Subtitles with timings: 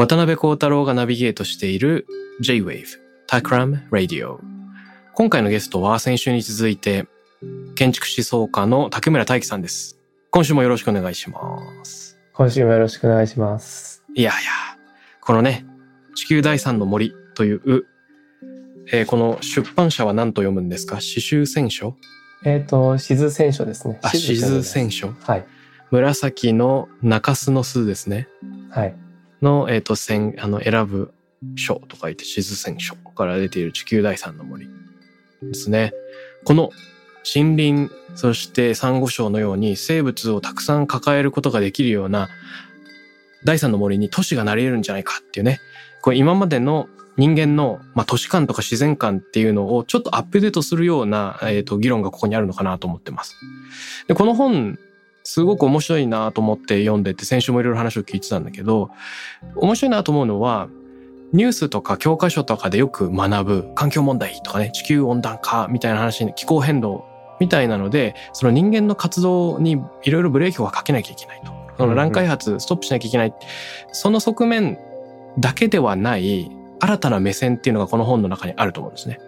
[0.00, 2.06] 渡辺幸太郎がナビゲートしている
[2.40, 2.86] J-Wave
[3.28, 4.38] Takram Radio
[5.12, 7.06] 今回のゲストは先週に続いて
[7.74, 9.98] 建築思想家の竹村大樹さんです
[10.30, 14.02] 今週もよろしくお願いします今週もよろしくお願いします。
[14.14, 14.40] いやいや
[15.20, 15.66] このね
[16.14, 17.84] 地球第三の森という、
[18.90, 21.02] えーこの出版社は何と読むんですか？
[21.02, 21.94] 詩集選書？
[22.46, 23.98] えっ、と、静選書ですね。
[24.02, 25.46] あ詩図選書はい。
[25.90, 28.28] 紫の中洲の巣ですね
[28.70, 28.94] はい。
[29.42, 31.12] の、えっ、と、選、あの、選ぶ
[31.56, 34.68] 書と書いて、地図選書から出ている地球第三の森
[35.42, 35.92] ですね。
[36.44, 36.70] この
[37.34, 42.28] 森林、そしてサンゴ礁のように生物をたくさん抱えることができるような
[43.44, 45.60] 第三の森に都市がなり得るんじゃないかっていうね。
[46.02, 53.36] これ今までの人間の、まあ、都市観とか自然観っていうのをちょっとアップデートするような、えー、と議論がここにあるのかなと思ってます。
[54.06, 54.78] で、この本、
[55.30, 58.90] すごく面白いなと思って読んでて、先週もいろいろ話を聞いてたんだけど、
[59.54, 60.68] 面白いなと思うのは、
[61.32, 67.04] ニュースとか教科書とかでよく学ぶ環境問題とかね、地球温暖化みたいな話に気候変動
[67.38, 71.52] みたいなので、その人間の活動にいろいろブレーキをかけなきゃいけないと。
[71.78, 73.34] その乱開発ストップしなきゃいけない。
[73.92, 74.78] その側面
[75.38, 76.50] だけではない
[76.80, 79.20] 新たな目線っていうのがこの本の中にあると思うんですね。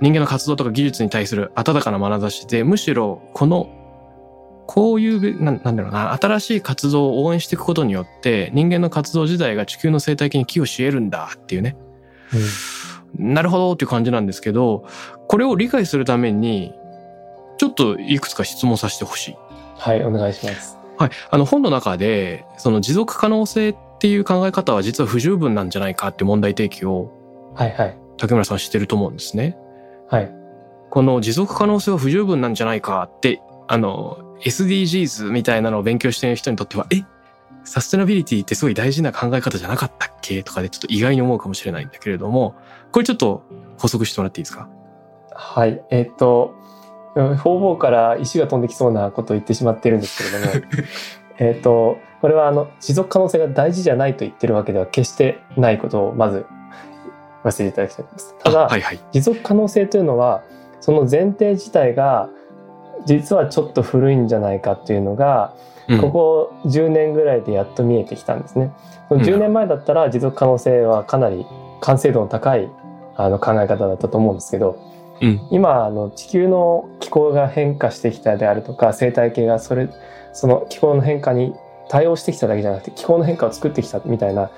[0.00, 3.77] 人間の活動とか技術に対する温かな眼差しで、むしろこの
[4.68, 11.74] こういうべ、なんなんだろうな、新しい活動を応援していくことによって、人間の活動自体が地球の生態系に寄与し得るんだっていうね。
[13.16, 14.84] なるほどっていう感じなんですけど、
[15.26, 16.74] これを理解するために、
[17.56, 19.36] ちょっといくつか質問させてほしい。
[19.78, 20.76] はい、お願いします。
[20.98, 21.10] はい。
[21.30, 27.10] あの本の中で、その持続可能性っていう考え方は実は不十分なんじゃないかって問題提起を
[27.54, 27.96] はい、はい。
[28.18, 29.56] 竹村さんしてると思うんですね。
[30.10, 30.30] はい。
[30.90, 37.02] この持続可能性は不十分なんじゃないかって、あの、SDGs みたいなのを勉強している人にとっては、え？
[37.64, 40.42] サステナビリティってすごい大事な考え方じゃなかったっけ？
[40.42, 42.54] とかでちょっと意外に思うかもしれないんだけれども、
[42.92, 43.42] これちょっと
[43.78, 44.68] 補足してもらっていいですか？
[45.34, 45.82] はい。
[45.90, 46.54] えっ、と、
[47.14, 50.66] 方々から石が飛んできそうなことを言ってしまってるんですけれども、
[51.38, 56.56] えっと、これはあの、持続可能性が大事じゃないと言ってるわけでは決してないことをまず言
[57.44, 58.34] わせていただきたいと思います。
[58.42, 59.00] ただ、あはいはい。
[59.12, 60.42] 持続可能性というのは
[60.80, 62.28] その前提自体が
[63.06, 65.68] 実はちょっと古いんじゃないかっていうのが、うん
[66.02, 68.74] ここ10年ぐらいでやっと見えてきたんですね。
[69.08, 71.46] その10年前だったら持続可能性はかなり
[71.80, 72.70] 完成度の高い
[73.16, 74.78] あの考え方だったと思うんですけど
[75.22, 75.40] うん。
[75.50, 79.88] 今あの地球の気候が変化してきたであるとか生態系がそれ
[80.34, 81.54] その気候の変化に
[81.88, 84.50] 対応してきただけじゃなくて気候の変化を作ってきたみたいな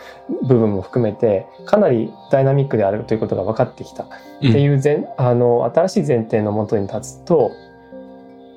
[0.43, 4.09] 部分も含めてかなりダイナミックであるということが分かってきたっ
[4.41, 7.53] ていう前、あの新しい前提のもとに立つと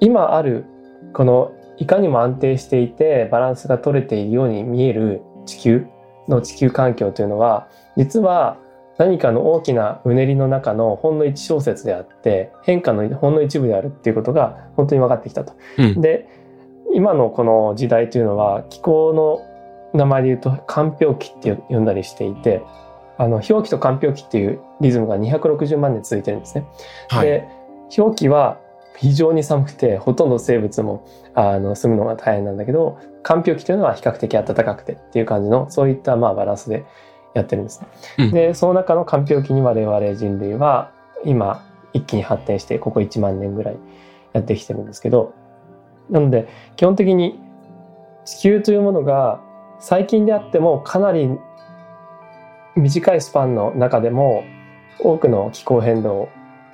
[0.04, 0.66] 今ある
[1.14, 5.88] このいかにも安定していてバランスが取れているように見える地球
[6.28, 8.58] の地球環境というのは実は
[8.98, 15.54] 何かの大きなうねりの中のほんの一小節であって変化のほんの一部であるっていうことが本当に分かってきたと。
[15.78, 16.02] うん。
[16.02, 16.28] で
[16.94, 19.40] 今のこの時代というのは気候の
[19.98, 22.62] 名前で言うと間氷期って呼んだりしていて
[23.18, 26.66] あの氷期と間氷期っていうリズムが260万年続いてるんですね。
[27.08, 27.28] はい。
[27.28, 27.48] で
[27.96, 28.60] 氷期は
[28.98, 36.86] 非常に寒くてほとんど生物もあの住むのが大変なんだけど間氷期というのは比較的暖かくてっていう感じのそういったまあバランスで
[37.34, 37.88] やってるんですね。
[38.20, 40.92] うんでその中の間氷期に我々人類は
[41.26, 43.78] 今一気に発展してここ1万年ぐらい
[44.34, 45.34] やってきてるんですけど
[46.10, 47.40] なので基本的に
[48.26, 49.42] 地球というものが
[49.80, 51.30] 最近であってもかなり
[52.76, 54.44] 短いスパンの中でも
[55.00, 56.30] 多くの気候変動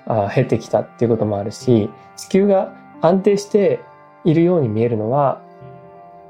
[0.10, 3.80] をあ経てきたっていうこともあるし地球が安定して
[4.26, 5.42] いるように見えるのは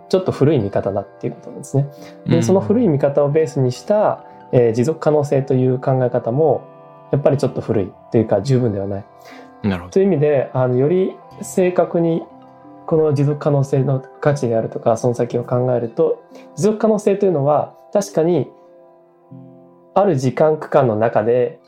[0.10, 1.88] ちょっと古い見方だっていうことなんですね。
[2.26, 6.68] でその古い見方をベースにした、えー持続可能性という考え方も
[7.12, 9.06] やっぱりちょっと古いっていうか十分ではない。
[9.64, 9.94] なるほど。
[9.94, 12.24] という意味で、あの、より正確に
[12.86, 16.24] この持続可能性の価値であるとか、その先を考えると、
[16.56, 18.50] 持続可能性というのは確かに
[19.94, 21.59] ある時間区間の中で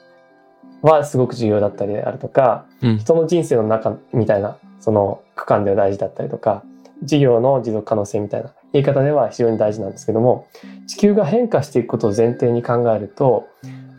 [0.81, 2.97] はすごく重要だったりであるとか、うん。
[2.97, 6.63] 人の人生の中みたいなその区間では大事だったりとか
[7.03, 10.47] 事業の持続可能性みたいな言い方では非常に大事なんですけども
[10.87, 13.47] 地球が変化していくことを前提に考えると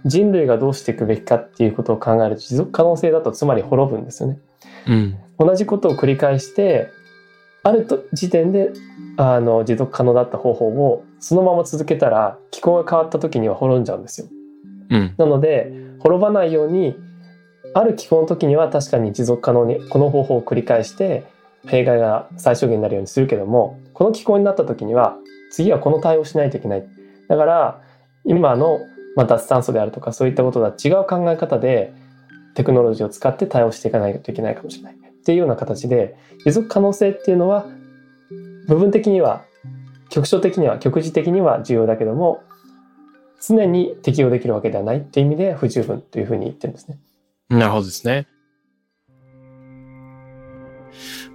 [0.05, 4.38] 人類がどうしていくべきかっていうことを考えると持続可能性だとつまり滅ぶんですよね。
[4.88, 5.19] うん。
[5.38, 6.90] 同じことを繰り返して
[7.62, 8.73] あると時点で
[9.17, 14.26] あの持続可能だった方法をそのまま続けたら気候が変わった時には滅んじゃうんですよ。
[14.90, 15.14] うん。
[15.17, 16.96] なので滅ばないように
[17.75, 21.25] ある気候の時には確かに持続可能にこの方法を繰り返して
[21.66, 25.16] 弊害が最小限になるようにするけどもこの気候になった時には
[25.50, 26.87] 次はこの対応しないといけない。
[27.28, 27.82] だから
[28.25, 28.81] 今の、
[29.16, 31.93] ま、脱炭素であるとかそういったこととは違う考え方で
[32.55, 34.94] テクノロジーを使って対応していかないといけないかもしれない。
[35.22, 37.66] っていうような形で持続可能性っていうのは
[38.66, 39.44] 部分的には
[40.10, 42.43] 局所的には局地的には重要だけども
[43.47, 46.99] 常に適用できるわけではないっていう意味で不十分というふうに言ってるんですね。
[47.49, 48.29] なるほどですね。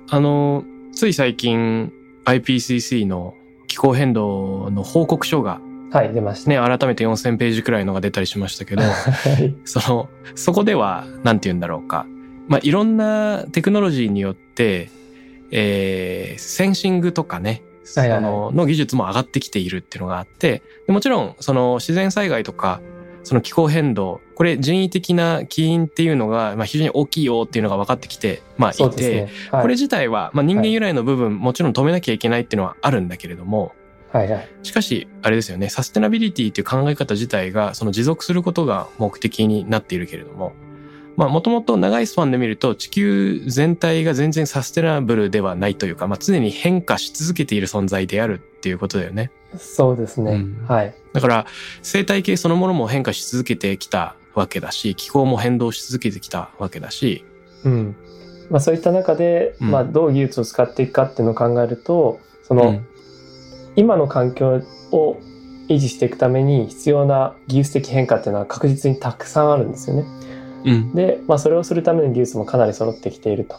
[0.09, 0.63] あの、
[0.93, 1.91] つい最近
[2.25, 3.33] IPCC の
[3.67, 5.59] 気候変動の報告書が
[5.91, 6.49] はい、出ました。
[6.49, 8.89] ね、改めて4000ページくらいのが出たりしましたけど、は
[9.41, 9.55] い。
[9.63, 12.05] その、そこでは、なんて言うんだろうか。
[12.47, 14.89] まあ、いろんなテクノロジーによって、
[15.51, 22.81] えー、センシングとかね、そはいはいはいの、の技術も上がってきているっていうのがあって、でもちろん、その自然災害とか、
[23.23, 29.29] その気候変動、これ人為的な起因っていうのが、まあ、非常に大きいよっていうのが分かってきて、まあ、いて、ね。
[29.51, 33.73] はい、これ自体は、まあ、人間由来の部分、もちろん止めなきゃいけないっていうのはあるんだけれども、
[34.11, 34.49] はいはい。
[34.63, 40.53] しかし、あれですよね、サステナビリティっていう考え方自体が、その持続することが目的になっているけれども、
[41.17, 49.31] まあ、もともと長いスパンで見ると、地球全体が全然サステナブルではないというか、まあ、常に変化し続けている存在であるっていうことだよね。
[49.57, 50.31] そうですね。
[50.31, 50.93] うんはい。
[51.13, 51.45] だから、
[51.81, 57.25] 生態系そのものも変化し続けてきたわけだし、気候も変動し続けてきたわけだし、
[57.65, 57.95] うん。
[58.51, 62.87] まあそういった中で、うんまあどう技術を使っていくかっていうのを考えると、その、うん
[63.75, 65.19] 今の環境を
[65.69, 70.05] 維持していくために必要な技術的変化っていうのは確実にたくさんあるんですよね。
[70.71, 73.55] うん、で、まあ、それをするための技術もかなり揃ってきていると。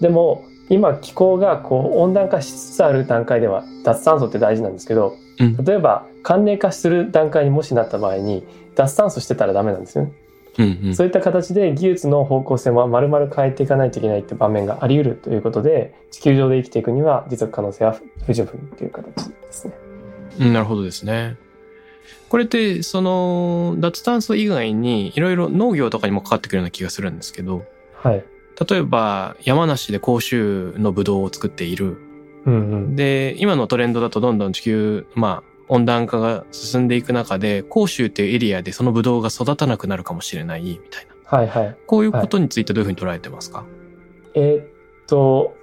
[0.00, 8.44] でも今気候がこう温暖化しつつある段階では脱炭素って大事なんですけどうん、例えば寒冷化する段階にもしなった場合に
[8.74, 10.12] 脱炭素してたらダメなんですよね。
[10.58, 10.94] うん、うん。
[10.94, 19.74] そういった形で技術の方向性も丸々変えていかないといけないって場面があり得るということで地球上で生きていくには持続可能性は不十分という形ですね。
[20.40, 21.36] うんなるほどですね。
[22.28, 27.64] これって、その、脱炭素以外に、いろいろ農業とかにもかかってくるような気がするんですけど、
[27.94, 28.24] はい。
[28.68, 31.98] 例えば、山梨で甲州のブドウを作っている。
[32.44, 32.96] うんうん。
[32.96, 41.38] で、今のトレンドだとどんどん地球、まあ、温暖化が進んでいく中で、甲州っていうエリアでそのブドウが育たなくなるかもしれない、みたいな。
[41.38, 41.76] はいはい。
[41.86, 43.64] こういうことについてどういうふうに捉えてますか、
[44.34, 44.66] えーっ
[45.06, 45.55] と、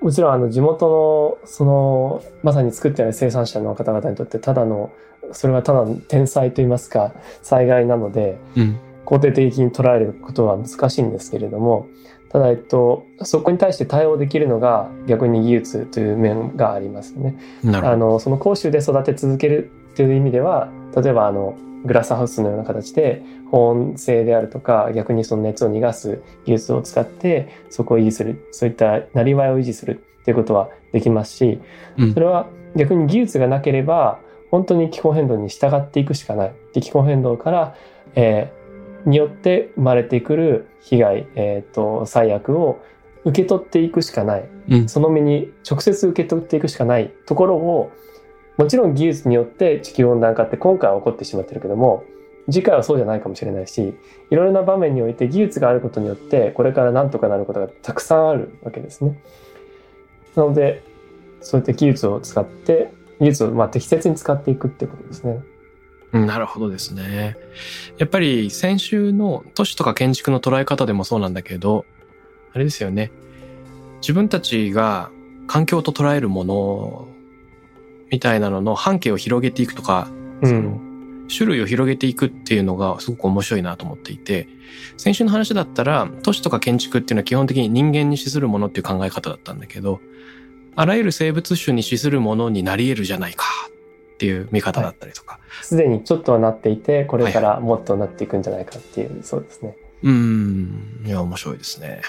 [0.00, 4.92] もちろんあの地元のそのまさに作ってある生産者の方々にとってただの
[5.32, 7.12] それはただの天災といいますか
[7.42, 8.80] 災害なのでうん。
[9.10, 11.88] 肯定的に捉えることは難しいんですけれども
[12.28, 17.36] ただ、えっと、そこに対して対応できるのが逆に技術という面がありますよね。
[17.74, 31.60] あのその講習で育て続けるっていう意味では例えばあのグラスハウスのような形で保温性であるとか逆にその熱を逃がす技術を使ってそこを維持するそういったなりわいを維持するっていうことはできますし
[31.96, 32.14] うん。
[32.14, 34.20] それは逆に技術がなければ
[34.50, 36.54] 本当に気候変動に従っていくしかない。
[36.74, 37.74] で気候変動から、
[38.14, 38.60] えー
[39.04, 42.82] によって生まれてくる被害、えー、と最悪を
[43.24, 44.48] 受け取っていくしかない。
[44.68, 44.88] うん。
[44.88, 47.92] その身に直接受け取っていくしかないところを
[48.60, 52.04] もちろん技術によって地球温暖化って今回は起こってしまってるけども
[52.50, 53.94] 次回はそうじゃないかもしれないし
[54.30, 59.18] いろいろな場面において技術があることによってこれから何とかなることがたくさんあるわけですね。
[60.36, 60.82] なので
[61.40, 65.40] そういった技術を使って技術をま適切に使っていくってことですね。
[66.12, 67.38] なるほどですね。
[67.96, 71.86] やっぱり先週の都市とか建築の捉え方でもそうなんだけど、
[72.52, 73.10] あれですよね。
[74.02, 75.10] 自分たちが
[75.46, 77.08] 環境と捉えるもの
[78.10, 80.08] みたいなのの半径を広げていくとか、
[80.42, 80.80] その
[81.28, 84.48] 種類を広げていくっていうのがすごく面白いなと思っていて、
[84.96, 90.00] 先週の話だったら都市とか建築っていうのは基本的に人間に資するものっていう考え方だったんだけど、
[90.76, 93.70] あらゆる生物種に資するものになり得るじゃないかっ
[94.20, 95.40] っていう見方だったりとか。
[95.62, 99.78] すでにちょっとはなっていて、これからもっとなっていくんじゃないかっていう、そうですね。
[100.02, 101.02] うん。
[101.06, 102.02] いや、面白いですね。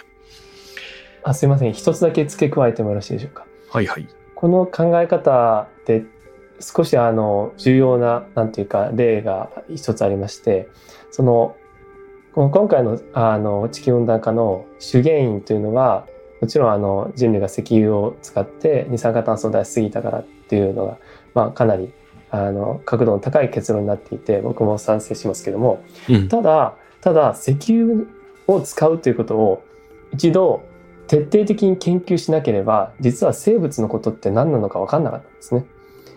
[1.23, 1.71] あ、すいません。
[1.71, 3.45] 一つだけ付け加えてもよろしいでしょうか？
[3.69, 4.07] はいはい。
[4.41, 6.03] この考え方で
[6.59, 10.67] 少しあの重要ななんていうか例が一つありまして
[11.11, 11.55] その
[12.33, 16.07] 今回のあの地球温暖化の主原因というのは
[16.41, 20.97] もちろんあの人類が石油を使って二酸化炭素を出しすぎたからっていうのが、
[21.35, 21.93] まあ、かなり
[22.31, 26.29] あの角度の高い結論になっていて僕も賛成しますけどもうん。
[26.29, 28.07] ただただ石油
[28.47, 29.63] を使うということを
[30.13, 30.63] 一度
[31.11, 35.65] 徹底的に研究しなければ実は生物のことって何なのか分かんなかったんですね。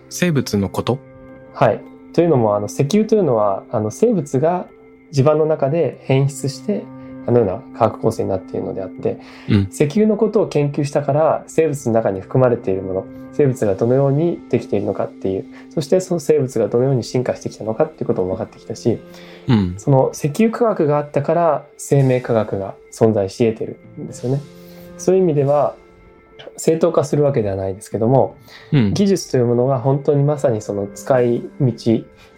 [0.08, 1.00] 生物のこと？
[1.52, 1.80] はい、
[2.12, 4.68] というのもあの石油というのはあの生物が
[5.10, 6.84] 地盤の中で変質して
[7.26, 19.00] あのような化学構成になっているのであって、うん石油のことを研究したから生物の中に含まれているもの生物がどのようにできているのかっていうそしてその生物がどのように進化してきたのかっていうことも分かってきたし
[19.48, 19.74] うん。
[19.76, 24.40] その石油科学があったから生命科学が存在し得てるんですよね。
[24.98, 25.76] そういう意味では
[26.56, 28.36] 正当化するわけではないですけども
[28.72, 28.94] うん。
[28.94, 31.72] 技術というものが本当にまさにその使い道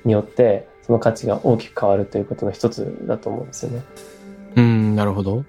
[0.05, 3.83] によってその価値が大きく変わるということの一つだと思うんですよね。
[4.57, 5.45] うん、なるほど。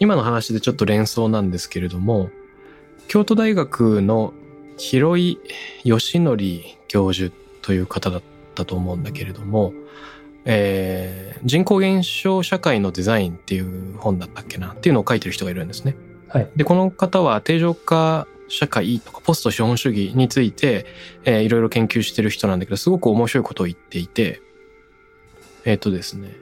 [0.00, 2.30] 今の話でちょっと連想なんですけれども、
[3.08, 4.32] 京都大学の
[4.78, 5.38] 広井
[5.84, 6.38] 義則
[6.86, 8.22] 教授という方だっ
[8.54, 9.74] たと思うんだけれども、
[10.44, 15.94] えー人口減少社会のデザインっていう本だったっけなっていうのを書いてる人がいるんですね。
[16.28, 16.50] はい。
[16.56, 20.86] で、この方は定常化社会とかポスト資本主義について、
[21.24, 24.40] えーいろいろ研究してる人なんだけど、すごく面白いことを言っていて、
[25.64, 26.34] えっ、とですね、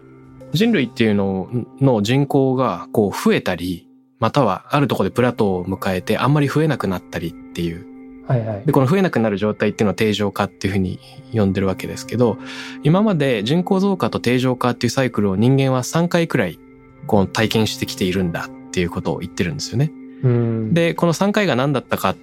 [0.52, 1.48] 人類っていうの
[1.80, 3.88] の人口がこう増えたり、
[4.18, 8.72] またはあるところでプラトーを迎えてあんまり増えなくなったりっていうはいはいで、。
[8.72, 10.98] この増えなくなる状態っていうのは定常化っていうふうに
[11.32, 12.38] 呼んでるわけですけど、
[12.82, 16.58] 今まで人口増加と定常化っていうサイクルを人間は3回くらい
[17.06, 19.90] こう体験してきているんだっていうことを言ってるんですよね。
[20.22, 20.74] うん。
[20.74, 22.16] で、この3回が何だったかっ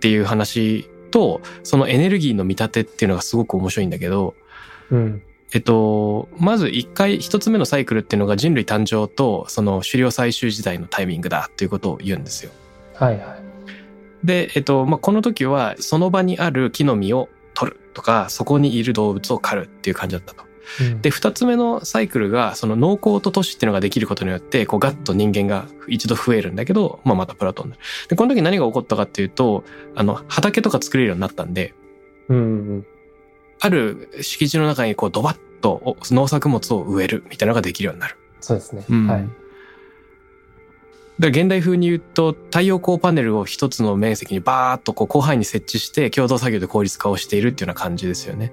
[0.00, 4.34] ていう話と、そのエネルギーの見立てっていうのがすごく面白いんだけど、
[4.90, 5.22] うん。
[5.52, 12.50] えっと、まず1回、1つ目のサイクルっていうのが人類誕生とその狩猟採集時代のタイミングだっていうことを言うんですよ。
[12.94, 14.26] はいはい。
[14.26, 20.50] で、えっと、まあ、この時はその場にある木の実を取るとか、そこにいる動物を狩るっていう感じだったと。
[20.80, 27.82] うんで、二つ目のサイクルが、その農耕と都市っていうのができることによって、こうガッと人間が一度増えるんだけど、まあまたプラトンになる。
[28.08, 29.64] で、この時何が起こったかっていうと、
[29.94, 31.74] あの、畑とか作れるようになったんで、
[32.28, 32.40] うんう
[32.78, 32.86] ん。
[33.60, 38.16] ある敷地の中にこうドバッとお農作物を植えるみたいなのができるようになる。
[38.40, 38.84] そうですね。
[38.88, 39.28] うんはい。
[41.18, 48.52] で現代風に言うと太陽光パネルを一つの面積にバーッとこう広範囲に設置して共同作業で効率化をしているっていうような感じですよね。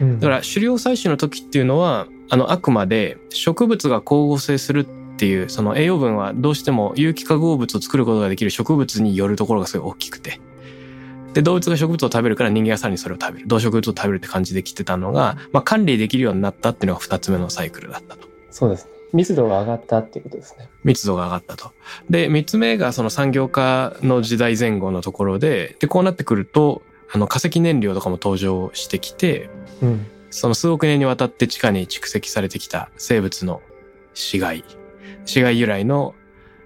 [0.00, 4.84] うんだから狩猟採取の時っていうのはあのあくまで植物が光合成するっ
[5.16, 10.40] ていうその栄養分はどうしても有機化合物を作ることができる植物によるところがすごい大きくて。
[11.34, 18.28] で動物が植物を食べるから人間がさらにそれを食べる動植物を食べるって感じで来てたのが、まあ、管理できるようになったっていうのが二つ目のサイクルだったと。
[18.50, 18.92] そうですね。
[19.12, 20.68] 密度が上がったっていうことですね。
[20.84, 21.72] 密度が上がったと。
[22.10, 29.50] で、三つ目がその産業化の時代前後のところで、で、こうなってくると、あの化石燃料とかも登場してきて、
[29.82, 30.06] うん。
[30.30, 33.62] その数億年にわたって地下に蓄積されてきた生物の
[34.12, 34.62] 死骸、
[35.24, 36.14] 死骸由来の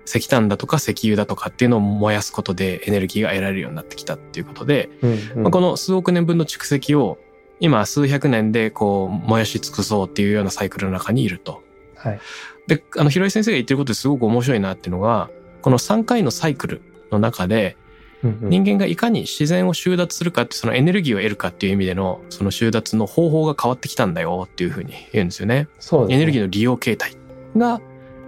[0.04, 7.18] 石炭だとか石油だとかっていうのを燃やすことでエネルギーが得られるようになってきたっていうことで、うん、うんまあ、この数億年分の蓄積を
[7.60, 11.62] 今数百年でこう燃やし尽くそうっていうようなサイクルの中にいると。
[11.94, 12.20] はい。
[12.66, 15.30] で、あの、広井先生が言ってることですごく面白いなっていうのが、
[15.60, 16.82] この3回のサイクル
[17.12, 17.76] の中で、
[18.24, 25.68] うんうん人間がいかに自然を収奪するかって、そのエネルギーを得るかっていう意味での、その収奪の方法が変わってきたんだよっていうふうに言うんですよね。
[25.78, 26.14] そうですね。
[26.16, 27.16] エネルギーの利用形態
[27.56, 27.80] が、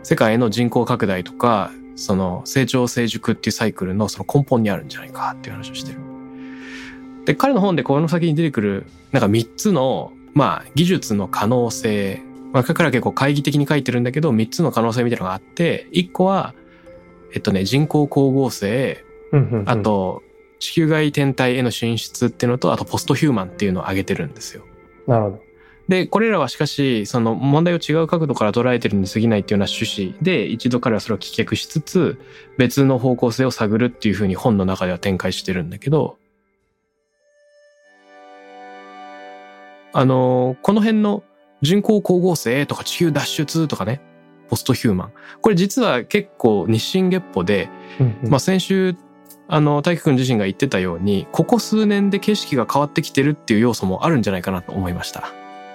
[0.02, 5.98] 世界への人口拡大とか、その成長成熟っていうサイクルのその根本にあるんじゃないかっていう話をしてる。
[7.24, 12.22] で、彼の本でこの先に出てくる、なんか3つの、まあ、技術の可能性。
[12.52, 16.54] まあ、彼は結構懐疑的に書いてるんだけど、3つの可能性みたいなのがあって、1個は、
[17.32, 19.04] えっとね、人工光合成、
[19.66, 20.22] あ、と、
[20.58, 24.64] 地球外天体への進出っていうのと、あとポストヒューマンっていうのを挙げてるんですよ。
[25.06, 25.40] なるほど。
[25.88, 32.18] で、これらはしかし、その問題を違う角度から捉えてるに過ぎないっていうような趣旨で、一度彼はそれを棄却しつつ、
[32.56, 36.16] 別の方向性を探るっていうふうに本の中では展開してるんだけど、
[39.92, 41.22] あの、この辺の
[41.60, 44.00] 人工光合成とか地球脱出とかね、
[44.48, 45.12] ポストヒューマン。
[45.42, 47.68] これ実は結構日進月歩で、
[48.28, 48.96] まあ先週
[49.46, 55.32] あの大輝くん自身が言ってたようにここ数年で景色が変わってきてるっていう要素もあるんじゃないかなと思いました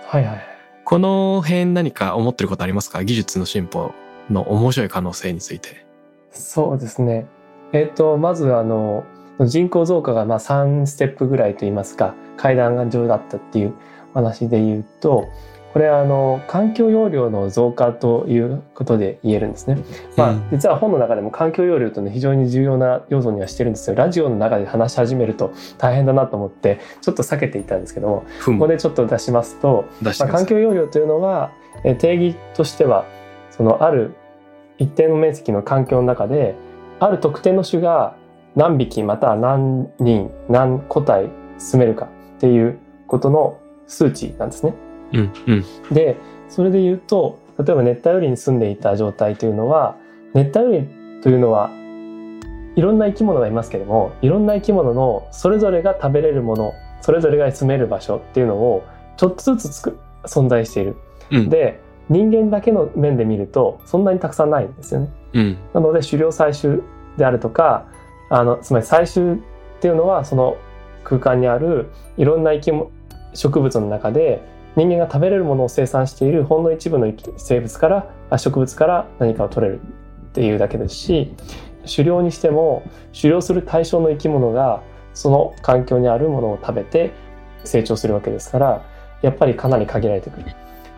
[0.07, 0.45] はいはい。
[0.85, 3.03] この辺何か思ってることありますか？
[3.03, 3.93] 技術の進歩
[4.29, 5.85] の面白い可能性について
[6.31, 7.27] そうですね。
[7.73, 9.03] えっ、と、まずあの、
[9.45, 13.73] 人口増加がまあ3ステップぐらいといいますか、階段が上だったっていう
[14.13, 15.29] 話で言うと、
[15.73, 19.77] これはあの環境容量の増加ということで言えるんですね。
[20.17, 23.95] まあ、実は本の中でも環境容量というのは非常に重要な要素にはしてるんですよ。
[23.95, 31.51] ラジオの中で話し始めると大変だなと思ってちょっと避けていたんですけども、ここでちょっと出しますと、まあ、環境容量というのは
[31.99, 33.05] 定義としては
[33.51, 34.15] そのある
[34.79, 36.55] 一定の面積の環境の中で
[36.99, 38.15] ある特定の種が
[38.55, 44.73] 何匹または何人何個体住めるかっていうことの数値なんですね。
[45.13, 49.95] うんうん、でそれで言うと例えば熱帯雨林に住んでいた状態というのは
[50.33, 51.71] 熱帯雨林というのは
[52.75, 58.83] いろんな生き物がいますけどもいろんな生き物のそれぞれが食べれるものそれぞれが住める場所っていうのを
[59.17, 60.95] ちょっとずつつく存在している。
[61.31, 65.09] うん、で人間だけの面で見るとそんなにたくさんないんですよね。
[65.33, 66.81] うん、なので狩猟採集
[67.17, 67.85] であるとか
[68.29, 69.37] あのつまり採集っ
[69.81, 70.57] ていうのはその
[71.03, 72.91] 空間にあるいろんな生き物
[73.33, 74.41] 植物の中で
[74.79, 77.89] 人間が食べれるものを生産しているほんの一部の生物か
[78.29, 81.33] ら植物から何かを取れるっていうだけですし
[81.83, 82.83] 狩猟にしても
[83.13, 84.81] 狩猟する対象の生き物が
[85.13, 87.11] その環境にあるものを食べて
[87.65, 88.85] 成長するわけですから
[89.21, 90.45] やっぱりかなり限られてくる。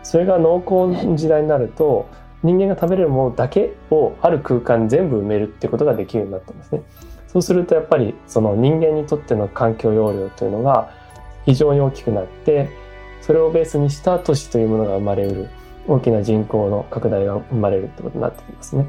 [0.04, 2.08] それが農耕の時代になると
[2.44, 6.82] 人間が食べれるものだけをある空間に全部埋めるってことができるようになったんですね。
[7.26, 10.90] そうするとやっぱりその人間にとっての環境容量というのが
[11.46, 12.68] 非常に大きくなって
[13.22, 15.48] それをベースにした都市というものが生まれうる
[15.86, 18.86] 大きな人口の拡大が生まれるってことになってきますね。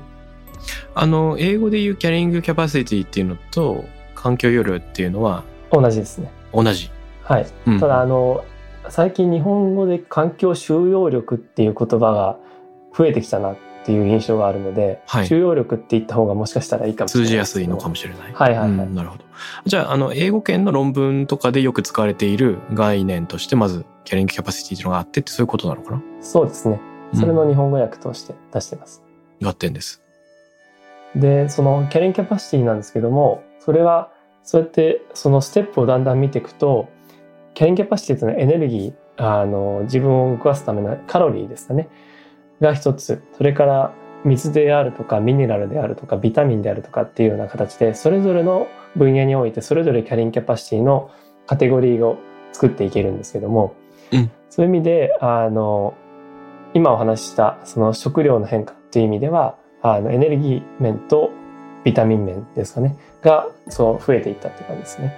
[0.96, 3.84] あの英語で言うキャリングキャパシティっていうのと
[4.16, 6.32] 環境容量っていうのは同じですね。
[6.54, 6.92] 同じ。
[7.24, 7.48] はい。
[7.68, 8.44] うん、ただあの
[8.90, 12.38] 最近日本語で環境収容力っていう言葉が
[12.96, 18.34] 増えてきたなっていう印象があるので、はい、収容力って言った方がもしかしたらいいかもしれない、通じやすいのかもしれない。
[18.34, 18.70] はいはいはい。
[18.70, 19.24] うん、なるほど。
[19.66, 26.02] じゃあ、あの、英語圏の論文とかでよく使われている概念として、まず、キャリングキャパシティっていうのがあってって、そういうことなのかな？
[26.22, 26.80] そうですね。
[27.14, 29.04] それの日本語訳として出してます。
[29.42, 30.02] うん、合点です。
[31.16, 34.12] で、そのキャリングキャパシティなんですけども、それは、
[34.44, 36.90] そうやってそのステップをだんだん見ていくと、
[37.54, 41.88] キャリングキャパシティというのはエネルギー、あの、自分を動かすためのカロリーですかね。
[42.64, 43.22] が一つ。
[43.38, 51.12] それから水であるとかミネラルであるとかビタミンであるとかっていうような形でそれぞれの分野においてそれぞれキャリンキャパシティの
[51.46, 52.18] カテゴリーを
[52.54, 53.76] 作っていけるんですけども、
[54.14, 55.94] うん、そういう意味であの
[56.74, 61.32] 今お話ししたその食料の変化という意味ではあのエネルギー面と
[61.84, 65.14] ビタミン面ですかねがそう増えていったっていう感じですね。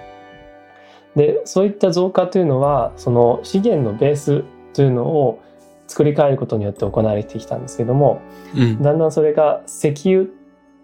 [1.14, 5.40] でそういった増加というのはその資源のベースというのを
[5.86, 8.20] 作り変えることによって行われてきたんですけども、
[8.54, 10.26] うん、だんだんそれが石油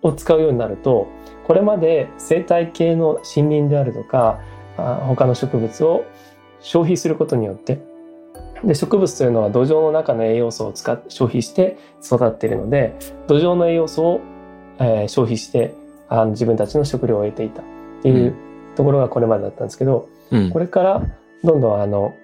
[0.02, 1.08] を使うようになると
[1.46, 4.40] これまで生態系の森林であるとか
[4.76, 6.04] 他の植物を
[6.60, 7.82] 消費することによって
[8.64, 14.20] で植物というのは土壌の中の栄養素を使って消費して育っているので土壌の栄養素を、
[14.78, 15.74] えー、消費して
[16.08, 17.64] あの自分たちの食料を得ていたっ
[18.02, 18.34] ていう
[18.76, 21.02] ところがこれまでだったんですけど、うん、これから
[21.42, 22.14] どんどんあの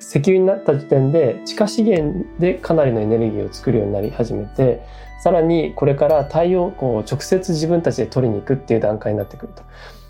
[0.00, 4.82] 石油になった時点で地下資源でかなりのエネルギーを作るようになり始めて
[5.22, 9.62] さらにこれから太陽光を直接自分たちで取りに行くっていう段階になってくると。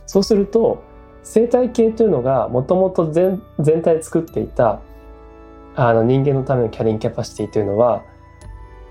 [0.06, 0.82] そうすると
[1.22, 4.80] 生態系というのがもともと全体で作っていた
[5.74, 8.02] あの人間のためのキャリンキャパシティというのは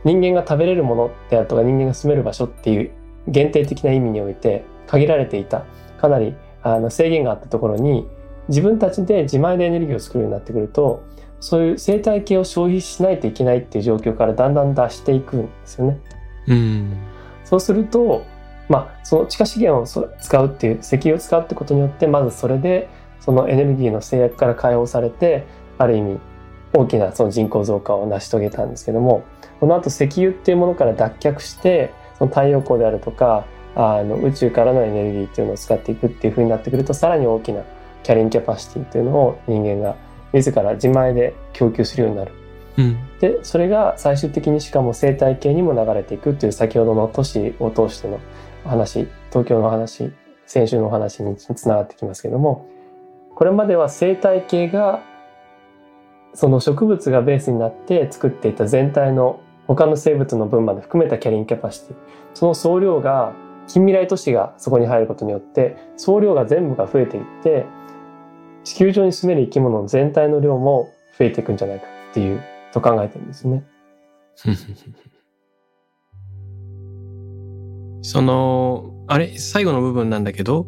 [0.04, 2.92] 人間が食べれるものであるとか人間が住める場所っていう
[3.28, 5.66] 限定的な意味において限られていた
[6.00, 8.08] かなりあの制限があったところに
[8.50, 11.04] 自分たちで自前でエネルギーを作るようになってくると
[11.40, 16.00] そういう生態系を消費しないといけないっていう状況からだんだん脱していくんですよね。
[16.48, 16.98] うん、
[17.44, 18.24] そうすると、
[18.70, 25.46] まあ、その地下資源を使うっていう石油を使うってことによってまずそれでそのエネルギーの制約から解放されて
[25.78, 26.20] ある意味
[26.74, 29.24] 大きなその人口増加を成し遂げたんですけども
[29.60, 37.62] この後石油っていうものから脱却してその太陽光であるとかあの宇宙からのエネルギーっていうのを使っていくっていうふうになってくるとさらに大きな
[38.08, 39.98] キャリンキャパシティというのを人間が
[40.32, 42.32] 自ら自前で供給するようになる。
[42.78, 48.20] うん、でそれが最終的にしかも生態系にも流れていくという先ほどの都市を通しての
[48.64, 50.14] 話東京の話
[50.46, 52.68] 先週の話につながってきますけども
[53.36, 55.02] これまでは生態系が
[56.36, 61.98] その植物がベースになって作っていた全体の他の生物の分まで含めたキャリンキャパシティ
[62.36, 63.34] その総量が
[63.68, 67.66] 近未来都市がそこに入ることによって総量が全部が増えていって
[68.68, 73.64] 地球上に住める生き物の全体の量も増えていくんじゃないかっていうと考えてるんですね。
[78.02, 80.68] その、あれ、最後の部分なんだけど、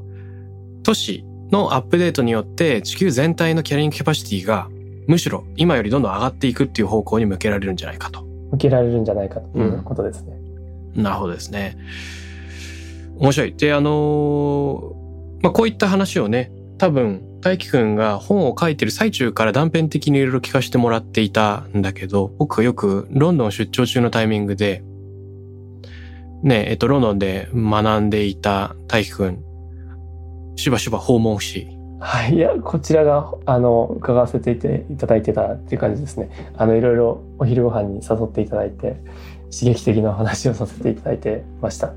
[0.83, 4.69] 都市のアップデートによって地球全体のキャリングキャパシティが
[5.07, 8.23] むしろ今よりどんどん上がっていくっていう方向に向けられるんじゃないかと。
[8.51, 10.39] 向けられるんじゃないかということですね。
[10.95, 11.75] うん、なるほどですね。
[13.17, 13.53] 面白い。
[13.57, 14.95] で、あの
[15.41, 24.83] まあ、こういった話をね、多分、大輝くんが本を書いてる最中から断片的にいろいろ聞かせてもらっていたんだけど、僕はよくロンドン出張中のタイミングで、
[26.43, 29.43] ね、えっと、ロンドンで学んでいた大輝くん、
[30.55, 31.67] しばしば訪問し。
[32.01, 34.51] はい、いや、こちらが、あの、伺わせて
[34.89, 36.29] いただいてたっていう感じですね。
[36.55, 39.01] あの、いろいろお昼ご飯に誘っていただいて、
[39.51, 41.93] 刺激的なお話をさせていただいてました。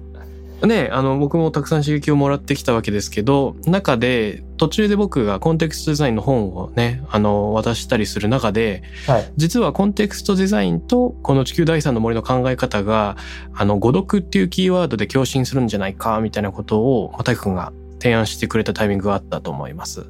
[0.67, 13.17] ね、あの、僕もたくさん刺激をもらってきたわけですけど、中で、途中で僕がコンテクストデザインの本をね、あの、渡したりする中で、はい、実はコンテクストデザインとこの地球第三の森の考え方が、
[13.55, 20.07] あの、誤読っていうキーワードで共振するんじゃないか、みたいなことを、またくんが提案してくれたタイミングがあったと思います。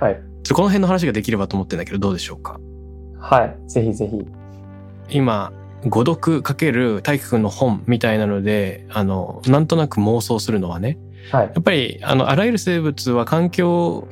[0.00, 0.20] はい。
[0.52, 2.60] この辺の話ができればと思ってんだけど、どうでしょうか？
[3.18, 3.56] はい。
[3.70, 4.26] ぜひぜひ。
[5.08, 5.50] 今、
[5.86, 10.98] 誤読かける大輝くんの本みたいなので、あの、なんとなく妄想するのはね、
[11.30, 14.08] はい、やっぱり、あの、あらゆる生物は環境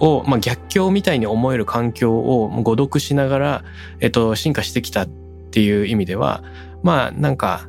[0.00, 3.64] を、まあ、逆境みたいに思える環境を誤読しながら、
[4.00, 6.42] えっと、進化してきたっていう意味では、
[6.82, 7.68] まあ、なんか、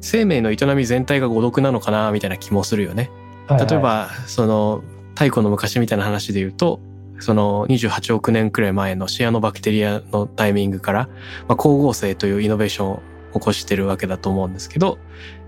[0.00, 3.10] 生命の営み全体が誤読なのかな、みたいな気もするよね。
[3.46, 4.82] はいはい、例えば、その、
[5.14, 6.80] 太古の昔みたいな話で言うと、
[7.20, 11.08] その28億年くらい前のシアノバクテリアのタイミングから、
[11.48, 13.02] まあ、光合成というイノベーションを
[13.34, 14.98] 起こしてるわけだと思うんですけど、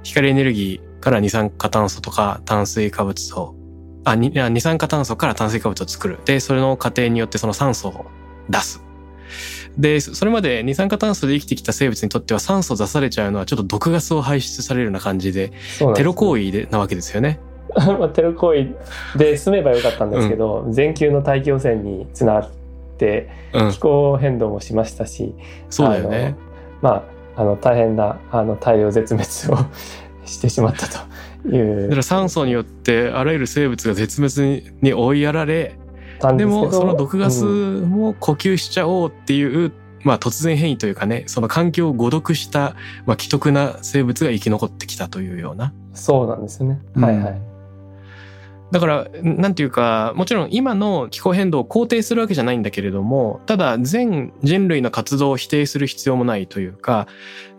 [0.03, 3.55] 光エネルギーから二酸化炭素とか炭水化物を、
[4.05, 6.19] あ、二酸化炭素から炭水化物を作る。
[6.25, 8.07] で、それの過程によってその酸素を
[8.49, 8.83] 出す。
[9.79, 15.53] で、それまで二酸化炭素で生きてきた生物にとっては酸素出されちゃうのはちょっと毒ガスを排出されるような感じで、
[15.95, 17.41] テロ行為でなわけですよね。
[18.15, 18.75] テロ行為
[19.19, 22.51] で済めばよかったんですけど、うん、全球の大気汚染につながっ
[22.99, 23.29] て
[23.73, 25.33] 気候変動もしましたし、うん、
[25.71, 26.37] そうだよね。
[26.81, 27.05] ま
[27.37, 29.67] ああの大変なあの大量絶滅を
[30.25, 31.83] してしまったという。
[31.83, 35.79] だから酸素によってあらゆる生物が絶滅に追いやられ
[36.37, 45.73] でもその毒ガスも呼吸しちゃおうっていう、うん、まあ突然変異というかねその環境を誤読した、まあ、奇特な生物が生き残ってきたというような。
[45.93, 47.41] そうなんですね、はいはい
[48.73, 57.07] だから、なんていうか、もちろん今の気候変動を肯定するわけじゃないんだけれども、ただ全人類の活動を否定する必要もないというか、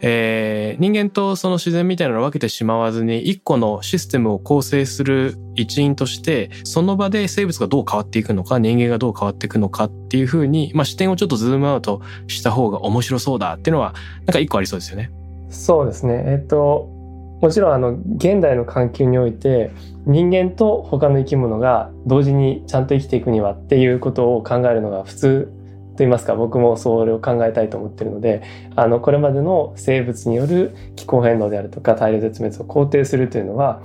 [0.01, 13.93] えー、人間とその自然みたいなのを分けてしまわずに、一個のシステムを構成する一員として、その場で生物がどう変わっていくのか、人間がどう変わっていくのかっていうふうに、まあ視点をちょっとズームアウトした方が面白そうだっていうのは、
[14.25, 15.09] なんか一個ありそうですよね。
[15.49, 16.23] そうですね。
[16.27, 16.96] えっと、
[17.41, 19.71] もちろんあの現代の環境において
[20.05, 25.53] 人間と他の生き物が同時にちゃんと生きていくにはっていうことを考えるのが普通
[25.91, 28.43] と言いますか僕もそれを考えたいと思ってるので
[28.75, 33.81] あのこれまでの生物による気候変動であるとか大量絶滅を肯定するというのは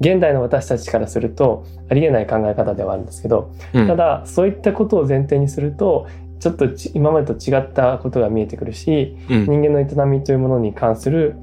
[0.00, 6.06] 現代の私たちからするとありえない考え方ではあるんですけど、うん、ただそういったことを前提にすると
[6.38, 11.36] ちょっと今までと違ったことが見えてくるし、うん、人間の営みというものに関する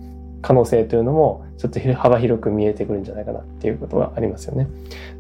[0.45, 4.67] 可能性というのもちょっと幅広く見えてくるんじゃないかなっていうことがありますよね。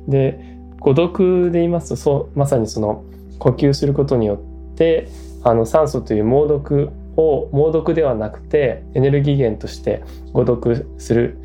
[0.07, 0.39] で
[0.79, 3.03] 誤読で言いますとそうまさにその
[3.39, 5.07] 呼吸することによって
[5.43, 11.39] あの酸素という猛毒を猛毒ではなくてエネルギー源として誤読する。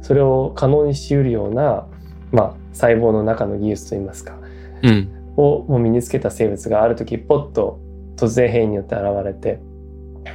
[0.00, 1.88] それを可能にしうるような、
[2.30, 4.38] まあ、細胞の中の技術といいますか、
[4.82, 7.80] うん、をもう身につけた生物がある時ポッと
[8.16, 9.58] 突然変異によって現れて。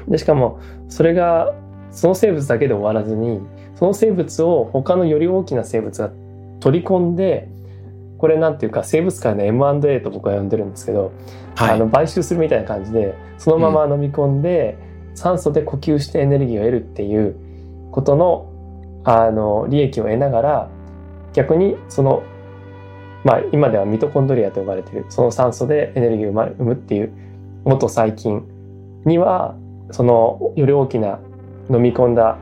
[0.09, 1.53] でしかもそれが
[1.93, 3.39] その生物だけで終わらずに
[3.75, 6.11] その生物を他のより大きな生物が
[6.59, 7.47] 取り込んで
[8.17, 11.11] これなんていうか生物界の M&A と僕は呼んでるんですけど、
[11.55, 14.77] はい、あの買収するみたいな感じでそのまま飲み込んで、
[15.09, 17.35] うん、酸素で呼吸してエネルギーを得るっていう
[17.91, 18.49] ことの
[19.05, 20.69] あの利益を得ながら
[21.33, 22.23] 逆にその
[23.25, 27.11] まあ今ではミトコンドリアと呼ばれているその酸素でエネルギーを生むっていう
[27.65, 28.43] 元細菌
[29.05, 29.55] には
[29.91, 31.19] そのより大きな
[31.69, 32.37] 飲み込んだ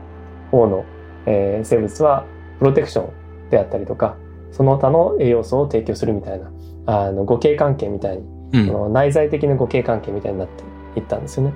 [0.50, 0.84] 方の、
[1.26, 2.26] えー、生物は
[2.58, 4.16] プロテクションであったりとか
[4.50, 6.52] その他の栄養素を提供するみたいな
[6.86, 11.54] あの互恵関係みたいに、うん、の内在的な互恵関係みたいになっていったんですよね。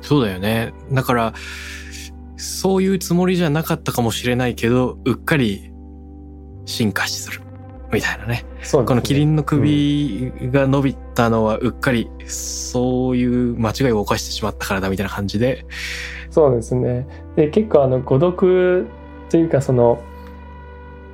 [0.00, 0.72] そうだよね。
[0.90, 1.32] だから
[2.36, 5.70] そういうつもりじゃなかったかもしれないけどうっかり
[6.64, 7.42] 進化する。
[7.92, 8.44] みたいなね。
[8.62, 15.66] そねこのキリンの首が伸びたのはうっかりそういう間違いを犯してしまったからだみたいな感じで。
[16.32, 17.06] そうですね。
[17.36, 18.88] で結構あの誤読
[19.30, 20.02] というかその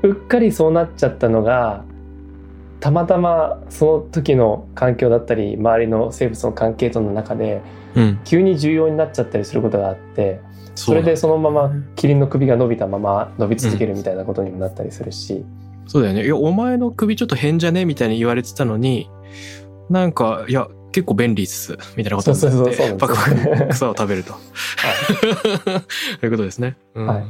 [0.02, 1.84] うっかりそうなっちゃったのが
[2.80, 7.60] たまたまその時の環境だったり周りの生物の関係との中で
[7.94, 8.20] うん。
[8.24, 10.40] 急に重要になっちゃったりすることがあって
[10.74, 15.44] それでそのままキリンの首が伸びたまま伸び続けるみたいなことにもなったりするし、
[15.88, 16.24] そうだよね。
[16.24, 17.84] いや、お前の首ちょっと変じゃね？
[17.84, 19.10] みたいに言われてたのに、
[19.90, 21.78] なんか、いや、結構便利っす。
[21.96, 24.32] みたいなことになって、パクパク草を食べると。
[24.34, 26.76] そういうことですね。
[26.94, 27.24] うんはい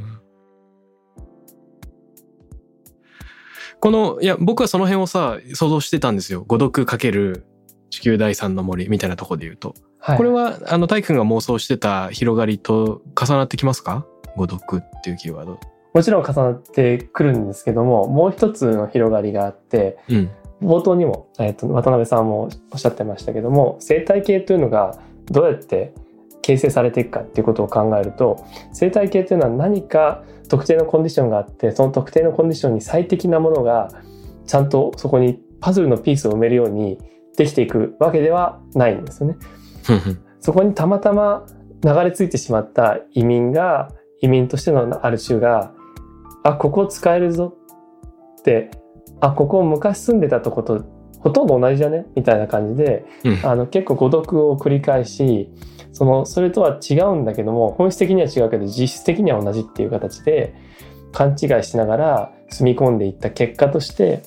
[3.80, 6.42] この、いや、僕はその辺をさ、想像してたんですよ。
[6.48, 7.46] 誤読かける
[7.90, 9.74] 地球第三の森みたいなところで言うと。
[10.00, 14.04] はいこれは、あの、大輝くんが妄想してた広がりと重なってきますか？
[14.36, 15.60] 誤読っていうキーワード。
[15.94, 20.30] もちろん重なってくるんですけどももう一つの広がりがあってうん。
[20.62, 25.94] 冒頭にも、えー、と渡辺さんもおっしゃってましたけども生態系というのがどうやって
[26.42, 33.90] 形成されていくかっていうことを考えると生態系というのは何か特定のコンディションがあってその特定のコンディションに最適なものが
[34.46, 36.98] ちゃんとそこにパズルのピースを埋めるように
[37.36, 39.36] できていくわけではないんですよね。
[40.40, 41.46] そこにたまたま
[41.84, 43.90] 流れ着いてしまった移民が
[44.20, 45.72] 移民としてのある種が
[46.42, 47.56] あここ使えるぞ
[48.40, 48.70] って
[49.20, 50.84] あここ昔住んでたとこと
[51.20, 52.06] ほとんど同じじゃね？
[52.14, 55.50] みたいな感じでうんあの結構誤読を繰り返し
[55.92, 60.54] そのそれとは違うんだけども本質的には違うけど実質的には同じっていう形で
[61.12, 64.22] 勘違いしながら住み込んでいった結果として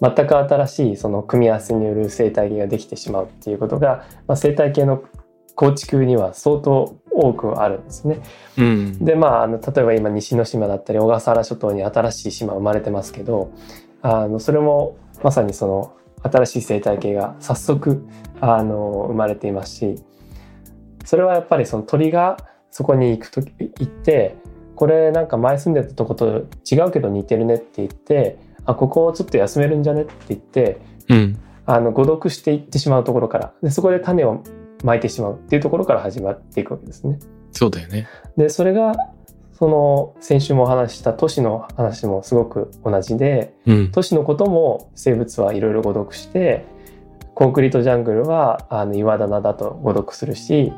[0.00, 5.02] 全く新しいその組み合わせによる生態系ができてしまうっていうことが、まあ、生態系の
[5.54, 8.20] 構築には相当多くあるんですね。
[8.58, 9.04] うん。
[9.04, 13.52] でまああの例えば今西之島だったり小笠原諸島に新しい島生まれてますけど
[14.02, 18.06] あのそれもまさにその新しい生態系が早速
[18.40, 20.02] あの生まれていますし
[21.04, 22.36] それはやっぱりその鳥が
[22.70, 24.36] そこに行くと行って
[24.76, 31.38] これなんか前住んでたとこと違うけど似てるねって言ってあここをちょっと休めるんじゃねって言ってうん。
[31.64, 34.42] あの誤読していってしまうところからでそこで種を
[34.84, 37.18] まいてしまうっていうところから始まっていくわけですね。
[37.52, 38.08] そうだよね。
[38.36, 38.92] でそれが
[39.62, 43.92] その先週もお話しした都市の話もすごく同じでうん。
[43.92, 46.64] 都市のことも生物はいろいろ誤読して
[47.36, 50.72] コンクリートジャングルはあの岩棚だと誤読するし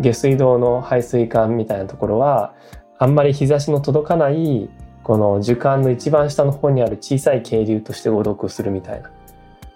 [0.00, 2.54] 下水道の排水管みたいなところは
[2.98, 4.70] あんまり日差しの届かない
[5.02, 9.10] この樹幹の一番下の方にある小さい渓流として誤読するみたいな。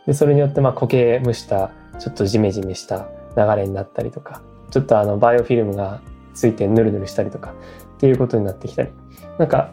[0.06, 6.00] でそれによってまあ苔むしたちょっとジメジメした流れになったりとかちょっとあのバイオフィルムが
[6.32, 7.52] ついてヌルヌルしたりとか
[7.98, 8.90] っていうことになってきたり
[9.38, 9.72] なんか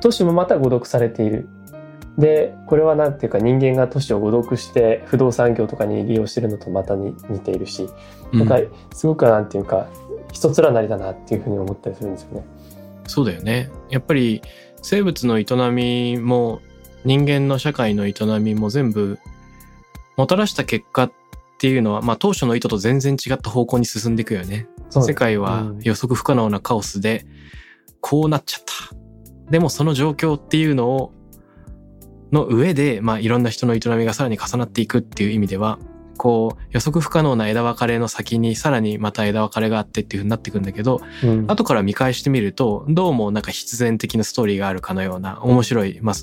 [0.00, 1.48] 都市もまた誤読されている
[2.18, 7.88] でこれは何ていうか人間が都市を誤読して不動産業とかに利用してるのとまたに似ているし
[8.32, 8.58] なんか
[8.94, 9.88] すごくなんていうか
[10.30, 12.46] 一つらなりだなっていうふうに思ったりするんですよね。
[13.06, 13.70] そうだよね。
[13.90, 14.42] やっぱり
[14.82, 16.60] 生物の営みも
[17.04, 19.18] 人間の社会の営みも全部
[20.16, 21.12] もたらした結果っ
[21.58, 24.66] ていうのは、まあ当初の意図と全然違った方向に進んでいくよね。
[24.90, 27.24] 世界はうん予測不可能なカオスで、
[28.02, 29.50] こうなっちゃった。
[29.50, 31.12] でもその状況っていうのを、
[32.32, 35.78] の上で、まあいろんな人の営みがさらに重なっていくっていう意味では、
[36.18, 46.14] こう予測不可能な枝分かれの先にさらにまた枝分かれがあってっていう風になっていくんだけど、うん後から見返してみると、どうもなんか必然的なストーリーがあるかのような面白い、まあ、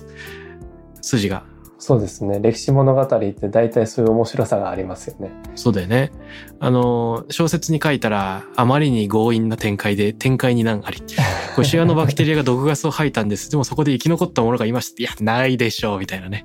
[1.01, 1.43] 筋が、
[1.81, 5.31] そうですね歴史物語って大体そういう面白さがありますよね。
[5.55, 6.11] そうだよね。
[6.59, 10.97] あの、小説に書いたら、あまりに強引な展開で、展開に難あり。
[11.55, 13.49] これシアノバクテリアが毒ガスを吐いたんです。
[13.49, 15.01] でもそこで生き残ったものがいました。
[15.01, 16.43] いや、ないでしょう、みたいなね。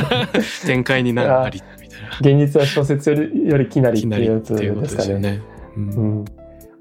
[0.66, 2.18] 展開に難あり、みたいな。
[2.20, 4.80] 現実は小説よりよりきなりっていうやつでかね。
[4.82, 5.40] ですすよね。
[5.78, 6.24] うんうん、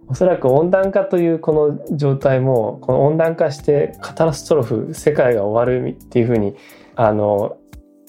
[0.10, 1.54] おそらく温暖化というこ
[1.88, 6.56] の状態もこの温暖化してカタストロフ世界が終わるっていうふうに
[6.98, 7.58] あの、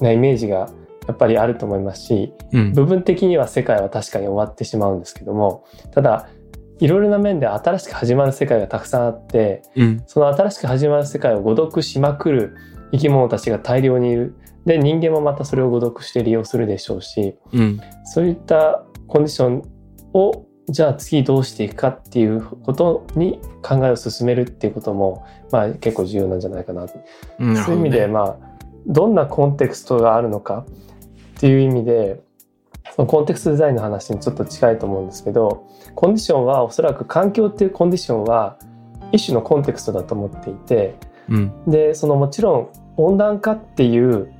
[0.00, 0.70] ね、イメージが
[1.06, 2.72] やっぱりあると思いますしうん。
[2.72, 6.28] 部分的には世界は確かに終わってしまうんですけどもただ
[6.80, 10.02] いろいろな面で新しく始まる世界がたくさんあってうん。
[10.06, 12.56] その新しく始まる世界を誤読しまくる
[12.92, 14.34] 生き物たちが大量にいる。
[14.64, 17.80] で人間もまたそれを誤読して利用するでしょうしうん。
[18.04, 19.62] そういったコンディション
[20.12, 26.94] をじゃあ次どうしていくかっていうことに考えを進めるっていうことも、まあ、結構重要なんじゃないかなと。
[27.38, 28.47] そういう意味で、まあ、
[28.88, 30.64] どんなコンテクストがあるのか
[31.36, 32.20] っていう意味で
[32.96, 38.58] そのコンテクストデザインの話にちょっと近いと思うんですけどコンディションはおそらく環境っていうコンディションは
[39.12, 40.96] 一種のコンテクストだと思っていて
[41.28, 41.52] うん。
[41.66, 44.32] でそのもちろん温暖化っていう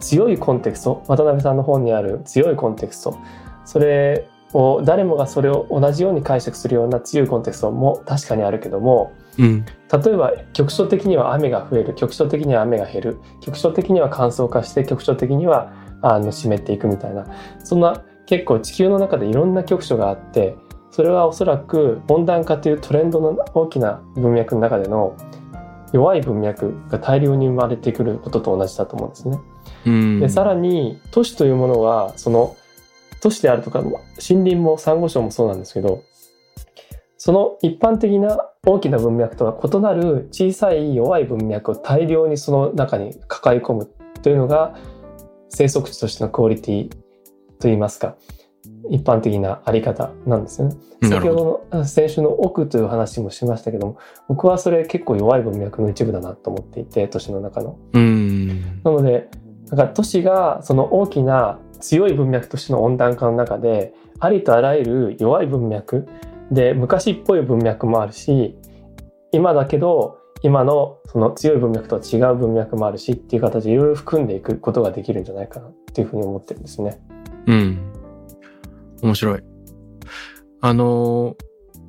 [0.00, 3.18] 強いコンテクスト渡辺さんの本にある強いコンテクスト
[3.64, 9.64] それを誰もがそれを同じように解釈するような強いコンテクストも確かにあるけどもうん。
[9.64, 17.26] 例えば局所的には雨が増える局所的には雨が減る局所的には乾燥化して局所的にはあの湿っていくみたいな
[17.62, 20.56] そんな結構地球の中でいろんな局所があって
[20.90, 25.16] それはおそらく温暖化というトレンドの大きな文脈の中での
[25.92, 29.38] 弱い文脈が大量に生まれてくることと同じだと思うんですね。
[29.86, 30.20] うん。
[30.20, 32.56] でさらに都市というものはその
[33.20, 36.02] 都市であるとか森林もサンゴ礁もそうなんですけど
[37.16, 43.90] その一般的な大きな文脈とは異なる小さい弱い文脈を大量にその中に抱え込む
[44.22, 44.76] というのが
[45.50, 46.90] 生息地としてのクオリティ
[47.60, 48.16] といいますか
[48.90, 50.76] 一般的なあり方なんですよね。
[51.02, 51.66] 先ほど。
[51.70, 53.98] の先週の奥という話もしましたけども
[54.28, 57.78] 僕はそれ結構弱い文脈の一部だなと思っていて都市の中の。
[57.92, 58.48] うん。
[58.82, 59.28] なので
[59.70, 66.06] だから都市がその大きな強い文脈としての温暖化の中でありとあらゆる弱い文脈
[66.50, 68.56] で昔っぽい文脈もあるし
[69.32, 77.00] 今だけど今のその強い文脈とは違う文脈もあるしっていう形でいろいろ含んでいくことができるんじゃないかなっていうふうに思ってるんですね。
[77.46, 77.92] うん。
[79.02, 79.40] 面白い。
[80.60, 81.36] あの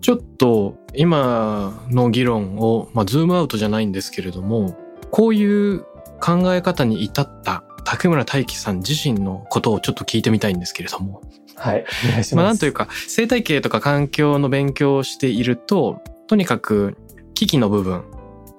[0.02, 4.78] ちょっと今の議論を、まあ、ズームアウトじゃないんですけれども、
[5.12, 5.82] こういう
[6.22, 11.22] 考え方に至った竹村大樹さん自身のことをちょっと聞いてみたいんですけれども。
[11.56, 12.36] はい、お願いします。
[12.36, 16.98] まあなんというか、生態系とか環境の勉強をしていると、とにかく
[17.34, 18.04] 危機の部分、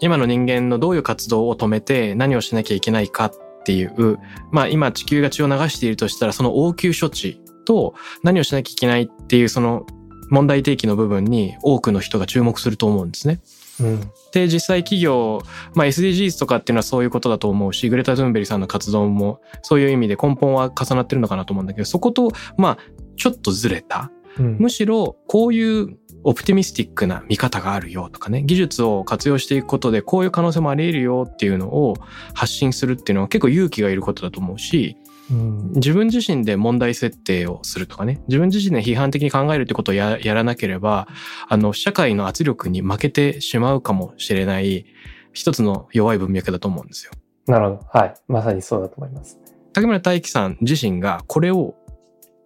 [0.01, 3.33] 今の人間のどういう活動を止めて何をしなきゃいけないかっ
[3.65, 4.19] ていう、
[4.51, 9.87] まあ今地球が血を流しているとしたらその応急処置と何をしなきゃいけないっていうその
[10.31, 13.41] 問題提起の部分に多くの人が注目すると思うんですね。
[13.81, 14.01] うん、
[14.33, 15.43] で、実際企業、
[15.75, 22.79] まあ SDGs とかっていうのはそういうことだと思うし、グレタ・トゥンベリさんの活動もそういう意味で根本は重なってるのかなと思うんだけど、そこと、まあ、
[23.17, 24.11] ちょっとずれた。
[24.39, 31.95] うんむしろ、こういうオプティミスティックな見方があるよとかね、技術を活用していくことでこういう可能性もあり得るよっていうのを
[32.35, 34.97] 発信するっていうのは結構勇気がいることだと思うし、
[35.31, 41.09] うん自分自身で問題設定をするとかね、自分自身で批判的に考えるってことをややらなければ、
[41.49, 44.87] あの、社会の圧力に負けてしまうかもしれない
[45.33, 47.13] 一つの弱い文脈だと思うんですよ。
[47.47, 47.99] なるほど。
[47.99, 48.15] はい。
[48.29, 49.39] まさにそうだと思います。
[49.73, 51.75] 竹村大樹さん自身がこれを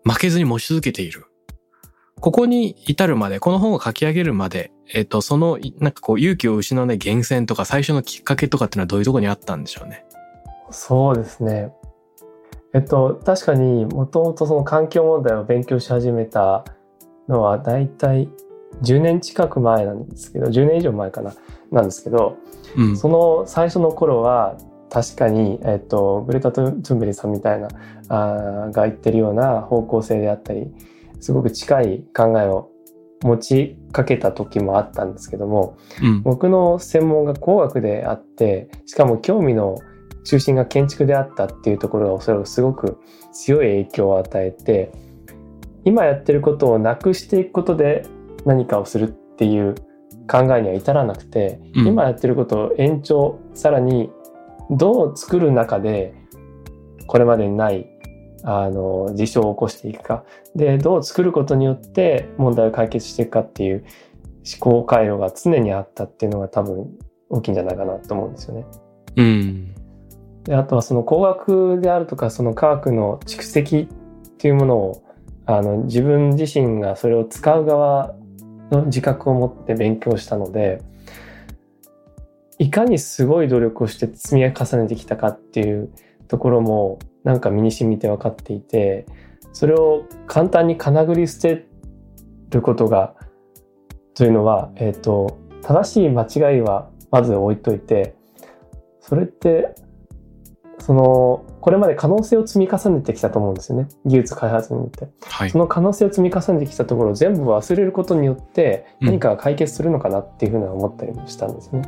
[0.04, 1.26] 負けずに持ち続けている。
[2.20, 10.04] ここに至るまで、この本を書き上げるまで、えっと、その、なんかこう、勇気を失わない源泉とか最初のきっかけとかっていうのはどういうところにあったんでしょうね。
[10.70, 11.72] そうですね。
[12.72, 16.64] えっと、確かにもともとその環境問題を勉強し始めた
[17.28, 18.28] のは大体
[18.82, 21.34] 10年近く前なんですけど、10年以上前かな、
[21.70, 22.36] なんですけど、
[22.76, 22.96] うん。
[22.96, 24.56] その最初の頃は
[24.88, 27.68] 確かに、えっと、グレタ・トゥンベリさんみたいな
[28.08, 30.72] あーが言ってるような方向性であったり、
[31.20, 32.70] すごく近い考えを
[33.22, 36.22] 持ちかけた時もあったんですけども、うん。
[36.22, 39.76] 僕の専門が工学であってしかも興味の
[40.30, 43.00] 中心が建築であったっていうところがおそらくすごく
[43.32, 44.92] 強い影響を与えて
[45.84, 48.06] 今やってることをなくしていくことで
[48.46, 49.74] 何かをするっていう
[50.28, 54.10] 考えには至らなくて、うん今やってることを延長さらに
[54.70, 56.14] どう作る中で
[57.08, 57.88] これまでにない
[58.44, 63.84] あの事象を起こしていくかでどう作ることによって問題を解決していくかっていう
[64.46, 66.88] 思考回路が常にあったっていうのが多分
[67.30, 68.64] 大きいんじゃないかなと思うんですよね。
[69.16, 69.74] うん。
[70.44, 75.04] であとはその工学であるとかその科学の蓄積っていうものを
[75.46, 78.14] あの自分自身がそれを使う側
[78.70, 80.82] の自覚を持って勉強したので
[82.58, 85.90] いかにすごい努力をして積み重ねてきたかっていう
[86.28, 89.06] ところもなんか身に染みて分かっていて
[89.52, 91.66] それを簡単にかなぐり捨て
[92.50, 93.14] ることが
[94.14, 98.14] というのは、えー、と正しい間違いはまず置いといて
[99.00, 99.74] それって
[100.90, 105.56] そのこれまで可能性を積み重ねてきたと思うんですよね技術開発によってはいそ。
[105.56, 111.82] の可能性を積み重ねてきたところを全部忘れることによってうん何かが解決するのかなっていうふうには思ったりもしたんですね。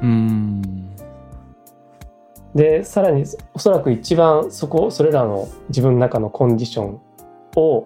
[0.00, 0.62] うん。
[2.54, 7.00] でさらにおそらく一番そこそれらの自分の中のコンディション
[7.56, 7.84] を、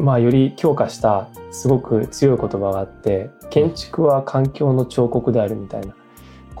[0.00, 5.94] まあ、より強化したすごく強い言葉があって建築は環境の彫刻であるみたいな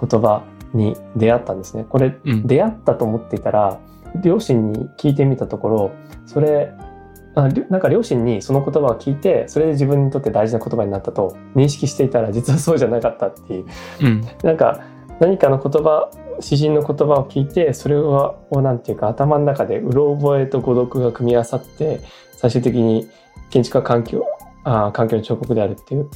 [0.00, 0.44] 言葉
[0.74, 1.84] に出会ったんですね。
[1.88, 2.46] これうん。
[2.46, 3.80] 出会ったと思っていたら
[4.22, 5.90] 両親に聞いてみたところ
[6.26, 6.72] それ
[7.34, 13.66] なんか両親にその言葉を聞いてそれで自分にとって大事な言葉になったと認識していたら実はそうじゃなかったっていう
[14.00, 14.26] うん。
[14.42, 14.84] なんか
[15.18, 16.10] 何かの言葉
[16.40, 22.00] 詩人の言葉を聞いてそれを何て言うか頭の中でうろ覚えと誤読が組み合わさって
[22.36, 23.08] 最終的に
[23.50, 24.26] 建築は環境
[24.64, 26.10] あ環境の彫刻であるっていう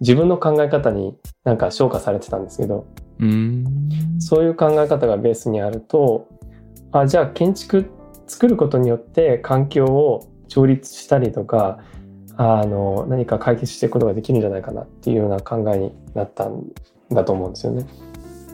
[0.00, 2.86] 自分の考え方になんか昇華されてたんですけど
[3.20, 3.64] うん
[4.18, 6.28] そういう考え方がベースにあると
[6.92, 7.90] あじゃあ建築
[8.26, 11.78] 作ることによって環境を調律したりとか
[12.36, 16.64] あの何か解決していくことができるんじゃないかなっていうような考えになったん
[17.10, 17.86] だと思うんですよね。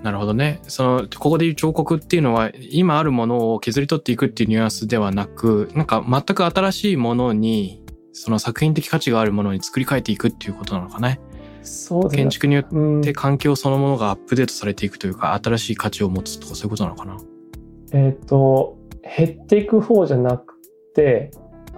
[0.02, 0.60] なるほどね。
[0.68, 7.82] その、ここでいう彫刻っていうのは、今あるものを削り取っていくっていうニュアンスではなく、なんか全く新しいものに、
[8.12, 11.20] その作品的価値があるものに作り変えていくっていうことなのかね。
[11.68, 12.10] そう。
[12.10, 17.16] 建築にようんって環境そのものがアップデートされていくというか、新しい価値を持つとかそういうことなのかな？
[17.92, 18.76] えっ、と、
[19.16, 20.54] 減っていく方じゃなく
[20.94, 21.30] て、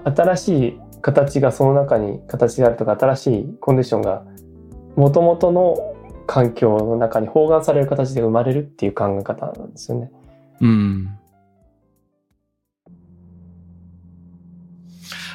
[0.05, 4.25] 新しい形がその中に形であるとか、新しいコンディションが、
[4.97, 5.77] もともとの
[6.27, 10.11] 環境の中に包含される形で生まれるっていう考え方なんですよね。
[10.61, 11.17] うん。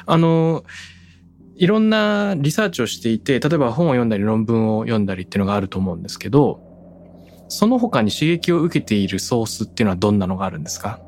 [0.06, 0.62] あの、
[1.58, 6.60] いろんなリサーチをしていて、例えば本を読んだり論文を読んだりっていうのがあると思うんですけど、
[7.48, 11.00] その他に刺激を受けているソースっていうのはどんなのがあるんですか、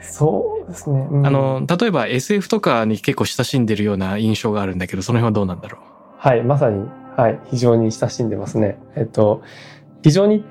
[0.00, 1.08] そうですね。
[1.10, 1.26] うん。
[1.26, 5.78] あの、例えば SF とかに結構親しんでるような印象があるんだけど、その辺はどうなんだろ
[6.18, 8.78] はい、まさに、はい、非常に親しんでますね。
[8.94, 9.42] えっと、
[10.02, 10.42] 非常に、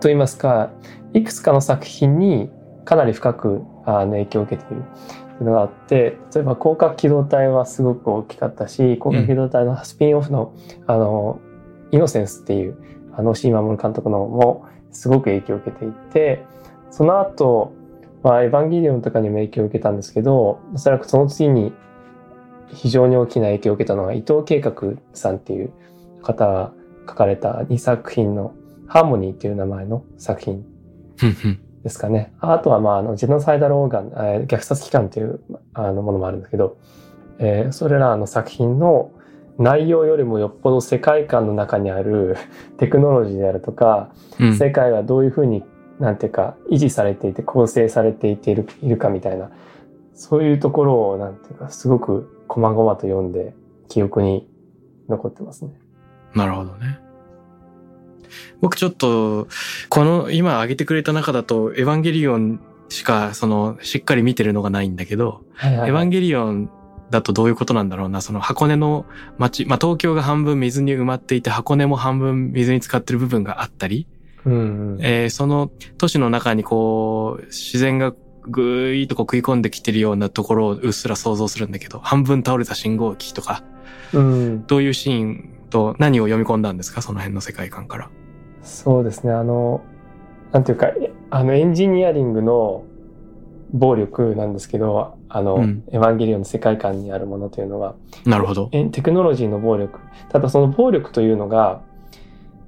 [0.00, 0.70] と言いますか、
[1.12, 2.50] いくつかの作品に
[2.84, 4.82] かなり深くあの影響を受けている。
[4.82, 10.54] というのがあって、例えば広角機動隊はすごく大きかったし、広角機動隊のスピンオフの、
[10.86, 11.40] あの、
[11.90, 12.76] イノセンスっていう、
[13.14, 16.44] あの、新守監督のもすごく影響を受けていて、
[16.90, 17.72] その後、
[18.22, 21.72] まあ、エヴァンゲリオンとかにも影響を受けたんですけど、おそらくその次に
[22.72, 24.74] 非常に大きな影響を受けたのは伊藤計画
[25.12, 25.72] さんっていう
[26.22, 26.72] 方が
[27.08, 28.54] 書かれた2作品の
[28.86, 30.64] ハーモニーっていう名前の作品
[31.82, 32.32] ですかね。
[32.40, 35.40] あとは、まあ、あの、ジェノサイダルオーガン、えー虐殺機関っていう
[35.74, 36.78] あのものもあるんですけど、
[37.38, 39.10] えーそれらの作品の
[39.58, 42.36] 内容よりもよっぽど世界観の中にある
[42.78, 44.10] テクノロジーであるとか、
[44.40, 45.62] うん世界がどういうふうに
[45.98, 49.50] なんていうか維持されていて構成されていているいるかみたいな
[50.14, 53.54] そういうところをなんていうかすごく細々と読んで
[53.88, 54.48] 記憶に
[55.08, 55.72] 残ってますね。
[56.34, 56.98] なるほどね。
[58.62, 59.48] 僕ちょっと、
[59.88, 66.70] この今挙げてくれた中だと、エヴァンゲリオンしか、その、しっかり見てるのがないんだけど、はいはいエヴァンゲリオン
[67.10, 68.20] だとどういうことなんだろうな。
[68.20, 69.04] その箱根の
[69.36, 74.06] 街、まあ、東京が半分水に埋まっていて、箱根も半分水に浸かってる部分があったり、
[74.44, 74.56] うんう
[74.96, 78.14] んえーその都市の中にこう、自然が
[78.46, 83.64] ぐーっとこう食い込んできてるようなところをうっすら想像するんだけど、半分倒れた信号機とか、
[84.12, 88.10] うん、どういうシーンと何を読み込んだんですかその辺の世界観から。
[88.62, 89.82] そうですねあの
[90.52, 92.84] なんていうかえあのエンジニアリングの
[93.72, 97.94] 暴力なんですけどあの、うんエヴァンゲリオンの世界観にあるものというのは
[98.26, 98.68] なるほど。
[98.72, 101.80] えテクノロジーの暴力ただその暴力というのが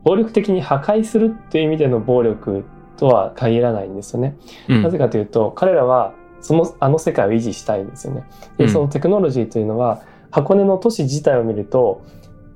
[0.02, 2.64] 暴力的に破壊するっていう意味での暴力
[2.96, 4.36] とは限らないんですよね。
[4.68, 8.24] うんなぜかというと彼らはそのあの世界を維持したいんですよね。
[8.56, 12.02] でうんそのテクノロジーというのは箱根の都市自体を見ると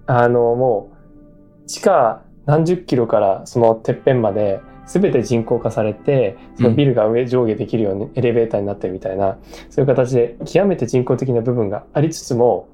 [0.06, 0.90] あのも
[1.64, 9.36] う地下何十キロからそのてっぺんまで全て人工化されてそのビルが上上下できるようにエレベーターになってるみたいな、
[9.68, 12.66] そういう形で極めて人工的な部分がありつつも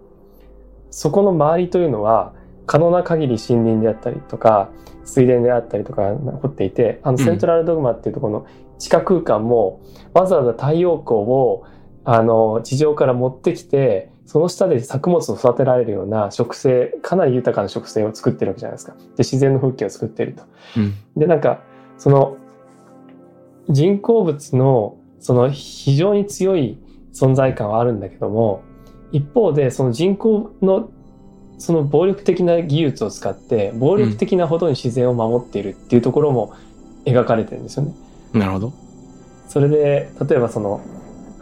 [0.92, 2.34] そこの周りというのは
[2.66, 4.70] 可能な限り森林であったりとか
[5.04, 7.24] 水田であったりとか残っていてあのうん。
[7.24, 8.46] セントラルドグマっていうところの
[8.78, 11.64] 地下空間もわざわざ太陽光を
[12.04, 18.94] あの地上から持ってきてその下で作物を育てられるような植生かなり豊かな植生を作ってるわけじゃないですか。
[18.94, 20.42] で自然の風景を作っていると。
[20.76, 20.94] うん。
[21.16, 21.62] でなんか
[21.98, 22.36] その
[23.68, 26.78] 人工物のその非常に強い
[27.12, 28.62] 存在感はあるんだけども
[29.12, 30.90] 一方でその人工の
[31.58, 36.52] その暴力的な技術を使って暴力的なほどに自然を守っているっていうところも
[37.04, 37.94] 描かれてるんですよね。
[38.32, 38.72] なるほど。
[39.48, 40.80] それで例えばその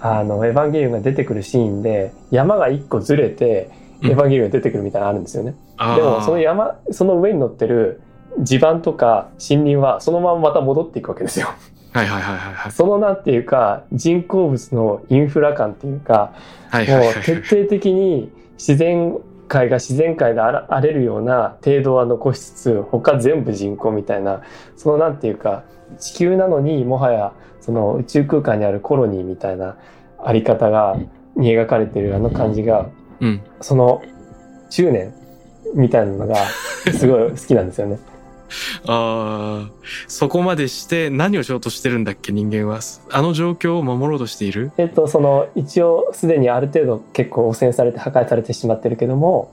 [0.02, 3.70] あのエヴァンゲリオンが出てくるシーンで山が一個ずれて
[4.02, 5.54] うんエヴァンゲリオンが出てくるみたいなのあるんですよね。
[5.76, 8.00] あーでもその山その上に乗ってる
[8.40, 11.48] 地盤とか森林はそのまままた戻っていくわけですよ。
[11.92, 12.72] はいはいはいはいはい。
[12.72, 16.32] そのなんていうか人工物のインフラ感っていうか
[16.72, 17.16] もはいはいはいはい。
[17.20, 24.40] う徹底的に自然界が自然界で荒れるような程度は残しつつ他全部人工みたいな
[24.76, 25.64] そのなんていうか
[25.98, 27.32] 地球なのにもはや
[27.62, 29.76] その宇宙空間にあるコロニーみたいな
[30.22, 30.96] あり方が
[31.36, 32.90] に描かれてるあの感じが
[33.20, 33.40] うん。
[33.60, 34.02] その
[34.68, 35.14] 執念
[35.74, 36.34] みたいなのが
[36.92, 37.98] すごい好きなんですよね。
[38.86, 39.70] ああ、
[40.08, 42.80] そこまでして何をしようとしてるんだっけ、人間は。
[43.10, 44.72] あの状況を守ろうとしている？
[44.76, 49.52] えっと、その、一応、すでにある程度結構汚染されて破壊されてしまってるけども、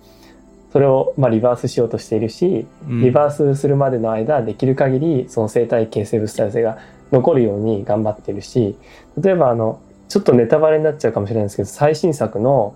[0.74, 6.78] それを、まあ、リバースしようとしているし、うんリバースするまでの間、できる限り、その生態系生物多様性が
[7.12, 8.78] 残るように頑張ってるし、
[9.18, 12.76] 例えば、あの、ちょっとネタバレになっちゃうかもしれないんですけど、最新作の、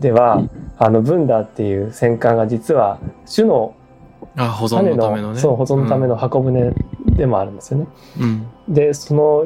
[0.00, 0.42] では、
[0.78, 2.98] あの、ブンダーっていう戦艦が実は、
[3.32, 3.74] 種の
[4.36, 5.40] あ、保存種ののためのね。
[5.40, 6.72] そう保存のための箱舟
[7.16, 7.86] でもあるんですよね。
[8.20, 8.46] うん。
[8.68, 9.44] でその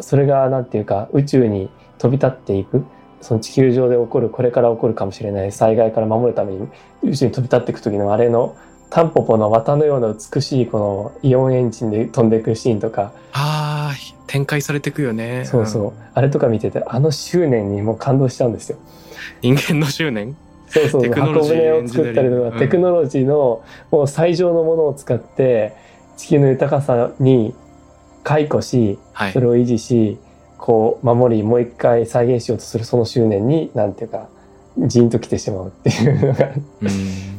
[0.00, 2.84] それがなんていうか宇宙に飛び立っていく
[3.20, 6.68] その地球上で起こるこれから起こるかもしれない災害から守るために
[7.02, 8.56] 宇宙に飛び立っていく時のあれの
[8.94, 13.94] タンポポの綿のような美しいこのイオンエンジンで飛んでいくシーンとかああ、
[14.28, 15.44] 展開されていくよね。
[15.46, 18.78] そうそう、あれとか見ててあの執念にもう感動しちゃうんですよ。
[19.42, 19.56] うん。
[19.56, 20.36] 人間の執念？
[20.68, 25.74] そうそうテクノロジー箱舟を作ったりとか、テクノロジーのもう最上のものを使って
[26.16, 27.52] 地球の豊かさに
[28.22, 29.40] 解雇しはいそ。
[29.40, 30.18] れを維持し
[30.56, 34.28] こう守りもう一回再現しようとするその執念になんていうか
[34.78, 36.48] じんときてしまうっていうのが
[36.82, 37.33] うん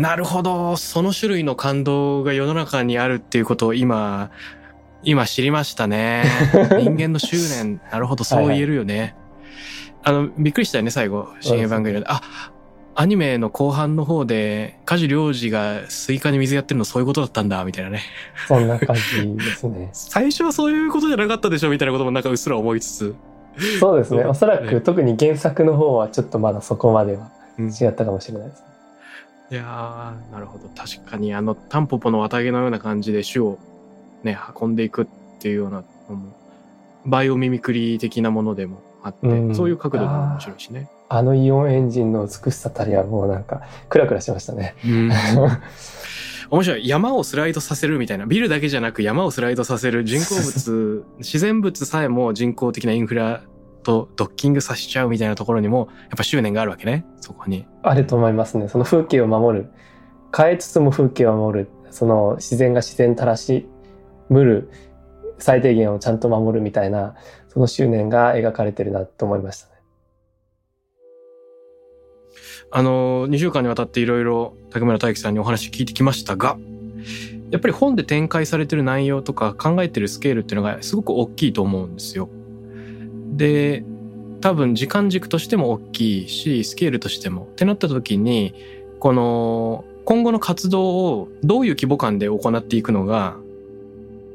[0.00, 0.76] なるほど。
[0.76, 4.30] その種類の感動が世の中にあるっていうことを今、
[5.02, 6.24] 今知りましたね。
[6.78, 7.80] 人間の執念。
[7.90, 9.14] なるほど、そう言えるよね。
[10.02, 11.28] あの、びっくりしたよね、最後。
[11.40, 12.08] 新エヴァンゲリオンで。
[12.08, 12.22] あ、
[12.94, 18.00] アニメの後半の方で、加持リョウジがスイカに水やってるのそういうことだったんだ、みたいなね。
[18.48, 19.90] そんな感じですね。
[19.94, 23.14] 最初はそういうことじゃなかったでしょ、みたいなこともなんかうっすら思いつつ。
[23.78, 28.69] そうですねおそらく特に原作の方はちょっとまだそこまではうん違ったかもしれないです。
[29.50, 30.68] いやー、なるほど。
[30.68, 33.58] 確かに、あの、タンポポの綿毛のような感じで種を
[34.22, 35.06] ね、運んでいくっ
[35.40, 36.36] ていうようなのも、
[37.06, 40.88] バイオミミクリー的なものでもあって、うんそういう角度も面白いしね。
[41.08, 44.76] あのイオンエンジンの美しさたりはもうなんかクラクラしましたね。
[44.84, 45.10] うん。
[46.50, 46.88] 面白い。
[46.88, 48.26] 山をスライドさせるみたいな。
[48.26, 53.42] ビルだけじゃなく山をスライドさせる人工物、 自然物さえも人工的なインフラ
[53.82, 57.04] とドッキングさせちゃうみたいなところにも、やっぱ執念があるわけね。
[57.20, 57.66] そこに。
[57.82, 58.68] あると思いますね。
[58.68, 59.70] その風景を守る。
[60.36, 61.68] 変えつつも風景を守る。
[61.90, 63.66] その自然が自然たらし
[64.28, 64.70] むる
[65.38, 67.14] 最低限をちゃんと守るみたいな、
[67.48, 69.72] その執念が描かれてるなと思いましたね。
[72.70, 76.56] あの、2週間にわたっていろいろ竹村大樹さんにお話聞いてきましたが、
[77.50, 82.28] やっぱり本で展開されてる内容とか考えてるスケールっていうのがすごく大きいと思うんですよ。
[83.36, 83.84] で、
[84.40, 87.42] 多分時間軸としても大きいし、スケールとしても。
[87.42, 88.54] ってなった時に、
[88.98, 93.36] この今後の活動をどういう規模感で行っていくのが、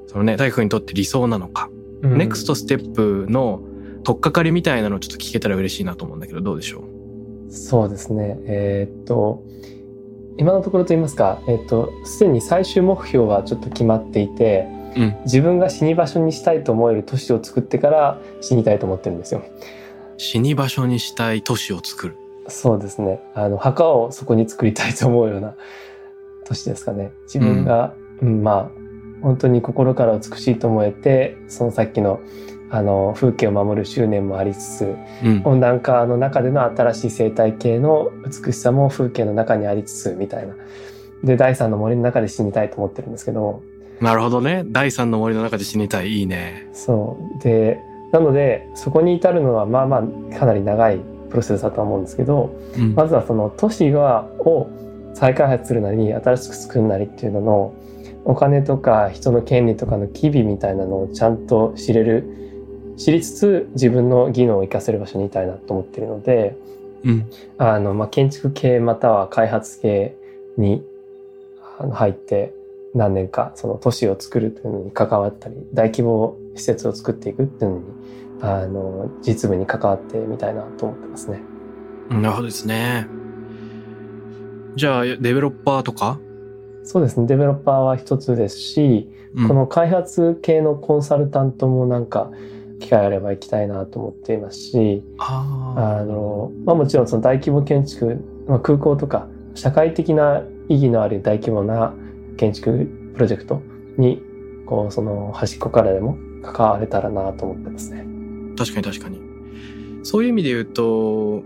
[0.08, 1.70] そのね、大工にとって理想なのか、
[2.02, 3.62] うんネクストステップの
[4.04, 6.84] 取っかかりみたいなのをちょっと聞けたら嬉しいなと思うんだけど、どうでしょ
[7.50, 7.52] う？
[7.52, 8.38] そうですね。
[8.46, 9.44] えーっと、
[10.38, 19.44] 今のところと言いますか、えーっと、すでに最終目標はちょっと決まっていて、うん自分が死に場所にしたいと思える都市を作ってから死にたいと思ってるんですよ。
[20.18, 22.16] 死に場所にしたい都市を作る。
[22.48, 23.22] そうですね。
[23.34, 25.56] あの、墓をそこに作りたいと思うような
[26.46, 27.12] 都市ですかね。
[27.24, 28.72] 自分が、うんまあ、
[29.22, 32.20] 本当に心から美しいと思えて、そのさっきの、
[32.70, 35.42] あの、風景を守る執念もありつつ、うん。
[35.44, 40.56] 温暖化の中での新しい生態系の美しさも風景の中にありつつ、みたいな。
[41.24, 43.64] で、第三の森の中で死にたいと思ってるんですけど、
[44.02, 44.64] なるほどね。
[44.68, 46.10] 第三の森の中で死にたい。
[46.10, 46.68] いいね。
[46.74, 47.44] そう。
[47.44, 47.80] で、
[48.12, 52.96] なので、そこに至るのは、まあまあ、かなり長いプロセスだと思うんですけど、うん。
[52.96, 54.68] まずはその都市がを
[55.14, 57.74] 再開発するなり新しく作るなりっていうのの
[58.26, 62.28] お金とか人の権利とかの機微みたいなのをちゃんと知れる
[62.98, 66.58] 知りつつ自分の技能を活かせる場所にいたいなと思っているので
[67.06, 67.30] うん。
[67.58, 70.18] あの、まあ、建築系または開発系
[70.58, 70.84] に
[71.78, 72.54] あの入って
[72.96, 77.84] 何年かその都市を作るというのに関わったり大規模施設を作っていくっていうのに
[78.42, 81.42] あの実務に関わってみたいなと思ってますね。
[82.10, 83.08] なるほどですね。
[84.76, 86.20] じゃあ、デベロッパーとか、
[86.84, 87.26] そうですね。
[87.28, 92.32] デベロッパーは一つですし、うんこの開発系のコンサルタントもなんか
[92.80, 101.94] 機会あれば行きたいなと思っていますし、ああの、まあもちろんその大規模建築、まあ、空港とか社会的な意義のある大規模な
[102.38, 103.62] 建築プロジェクト
[103.98, 104.22] に、
[104.66, 108.06] こうその端っこからでも関われたらなと思ってますね。
[108.58, 109.22] 確かに確かに。
[110.04, 111.44] そういう意味で言うと、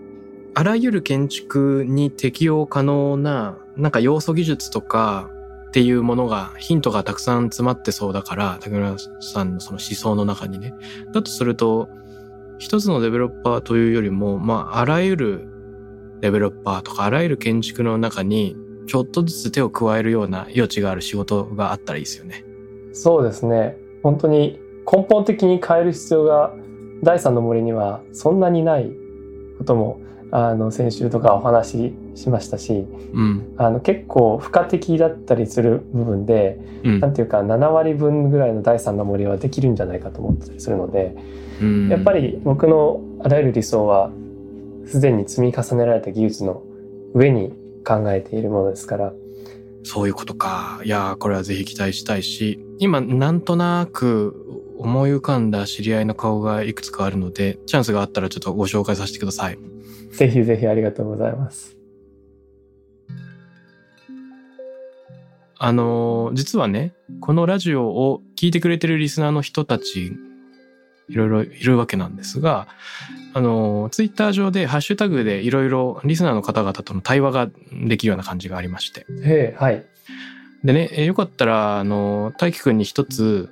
[0.53, 5.29] あらゆる建築に適用可能な、なんか要素技術とか
[5.69, 10.73] っていうものが、ヒントがたくさん詰まってそうだから、竹村さんのその思想の中にね。
[11.13, 11.87] だとすると、
[12.57, 15.47] 一つのデベロッパーというよりも、まあ、あらゆる
[16.19, 18.57] デベロッパーとか、あらゆる建築の中に、
[18.89, 22.43] ちょっとずつ手を加えるような余地がある仕事があったらいいですよね。
[22.91, 23.77] そうですね。
[24.01, 24.59] 本当に
[24.91, 26.55] 根本的に変える必要が
[27.03, 28.91] 第三の森にはそんなにない
[29.59, 33.53] こともあの先週とかお話ししましたし、うん。
[33.57, 41.15] あの結構付加的だったりする部分で、うんなんていうか7割分ぐらいの第三の森はできるんじゃないかと思ったりするので、
[41.61, 44.09] うんやっぱり僕のあらゆる理想は
[44.87, 46.63] すでに積み重ねられた技術の
[47.13, 47.53] 上に
[47.89, 49.13] 考えているものですから、
[49.83, 50.79] そういうことか。
[50.83, 54.35] いやー、これはぜひ期待したいし、今、なんとなく
[54.77, 59.57] 思い浮かんだ知り合いの顔がいくつかあるので、チャンスがあったらちょっとご紹介させてください。
[60.11, 61.75] ぜひぜひありがとうございます。
[65.61, 70.13] あのー実はね、このラジオを聞いてくれてるリスナーの人たち、
[71.09, 72.67] いろいろいるわけなんですが、
[73.33, 77.49] あのーツイッター上でハッシュタグでいろいろリスナーの方々との対話が
[77.87, 79.01] できるような感じがありまして。
[79.23, 79.85] へえ、はい。
[80.63, 83.49] でね、えーよかったら、あのー大輝くんに一つ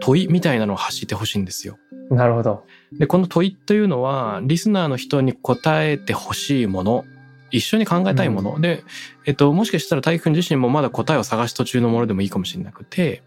[0.00, 1.78] 問いみたいなのを発してほしいんですよ。
[2.10, 2.64] なるほど。
[2.98, 7.04] で、この問いというのは、リスナーの人に答えてほしいもの、
[7.50, 8.82] 一緒に考えたいもの、で、
[9.26, 13.22] えっと、もしかしたら大輝くん自身もまだ答えを探し途中のものでもいいかもしれなくて、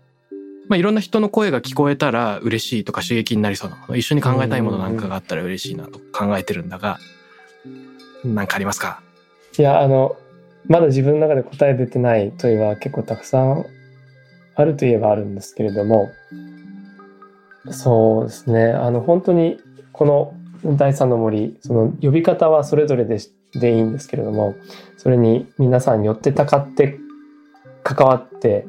[0.68, 6.98] まあ、いろんな人の声が聞こえたら嬉しいとか刺激になりそうなもの、一緒に考えたいものなんかがあったら嬉しいなと考えてるんだが、
[8.24, 9.02] なんかありますか？
[9.58, 10.18] いや、あの、
[10.68, 13.66] まだ自分の中で答え出てない問いは結構たくさん
[14.56, 16.10] あるといえばあるんですけれども、
[17.70, 18.72] そうですね。
[18.72, 19.60] あの、本当に
[19.92, 20.34] この
[20.78, 23.20] 第三の森、その呼び方はそれぞれで
[23.54, 24.56] でいいんですけれども、
[24.98, 26.98] それに皆さんによってたかって
[27.84, 28.66] 関わって、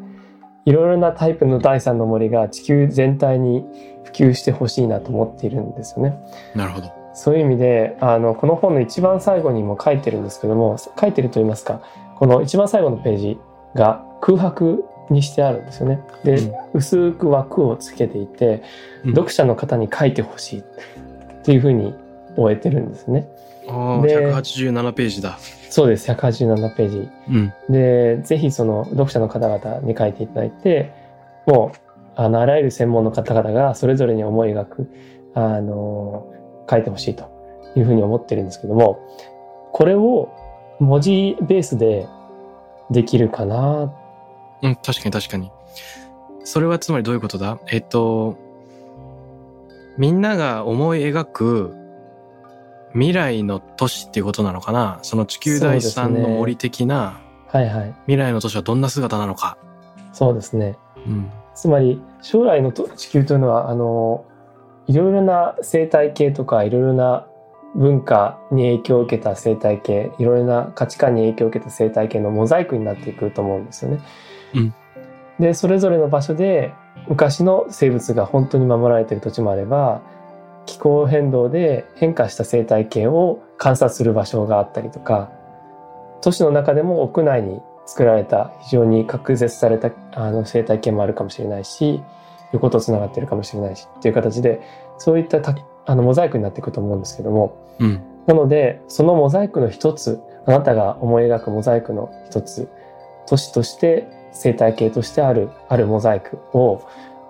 [0.67, 3.65] いろいろなタイプの第三の森が地球全体に
[4.05, 6.19] 普及してほしいなと思っているんですよね。
[6.55, 6.93] なるほど。
[7.15, 11.81] そういう意味で、あの、この本の一番最後にも書いてるんですけども、書いてると言いますか、
[12.17, 13.39] この一番最後のページ
[13.75, 16.01] が空白にしてあるんですよね。
[16.25, 18.63] で、うん薄く枠をつけていて、
[19.05, 20.63] うん読者の方に書いてほしいっ
[21.43, 21.95] ていうふうに
[22.37, 23.29] 終えてるんですね。
[23.69, 25.39] ああ、で187ページだ。
[25.77, 27.11] そうです、187ページ。
[27.29, 27.53] うん。
[27.69, 30.91] で、ぜひその読者の方々に書いていただいて、
[31.45, 31.79] もう、
[32.15, 34.89] あの、あらゆる専門の方々がそれぞれに思い描く、
[35.35, 36.33] あの、
[36.71, 37.29] 書いてほしいと
[37.77, 39.01] いうふうに思ってるんですけども、
[39.75, 40.31] これを
[40.81, 42.09] 文字ベースで
[42.91, 43.93] できるかな？
[44.63, 45.53] うん、確かに確かに。
[46.43, 47.59] それはつまりどういうことだ？
[47.71, 48.39] えっと、
[49.99, 51.75] みんなが思い描く
[52.97, 54.99] 未来の都市っていうことなのかな？
[55.03, 57.95] その地球第三の森的なはいはい。
[58.07, 59.59] 未来の都市はどんな姿なのか。
[60.13, 60.79] そうですね。
[61.07, 61.31] うん。
[61.55, 64.25] つまり、将来のと地球というのは、あの、
[64.87, 67.27] いろいろな生態系とか、いろいろな
[67.75, 74.01] 文化に影響を受けた生態系、いろいろな価値観に影響を受けた生態系のモザイクになっていくと思うんですよね。
[74.55, 74.75] うん
[75.39, 76.73] で、それぞれの場所で
[77.09, 80.01] 昔の生物が本当に守られている土地もあれば、
[80.67, 85.31] 気候変動で変化した生態系を観察する場所があったりとか、
[86.21, 92.03] 都市の中でも屋内に作られた非常に隔絶されたあの生態系もあるかもしれないし、
[92.53, 94.61] 横とつながっているかもしれないしっていう形で、
[94.99, 95.55] そういったた
[95.87, 98.03] あのモザイクになっていくと思うんですけども、うん。
[98.27, 102.69] なので、そのモザイクの一つ、あなたが思い描くモザイクの一つ、
[103.27, 106.83] 都市として生態系としてある、あるモザイクを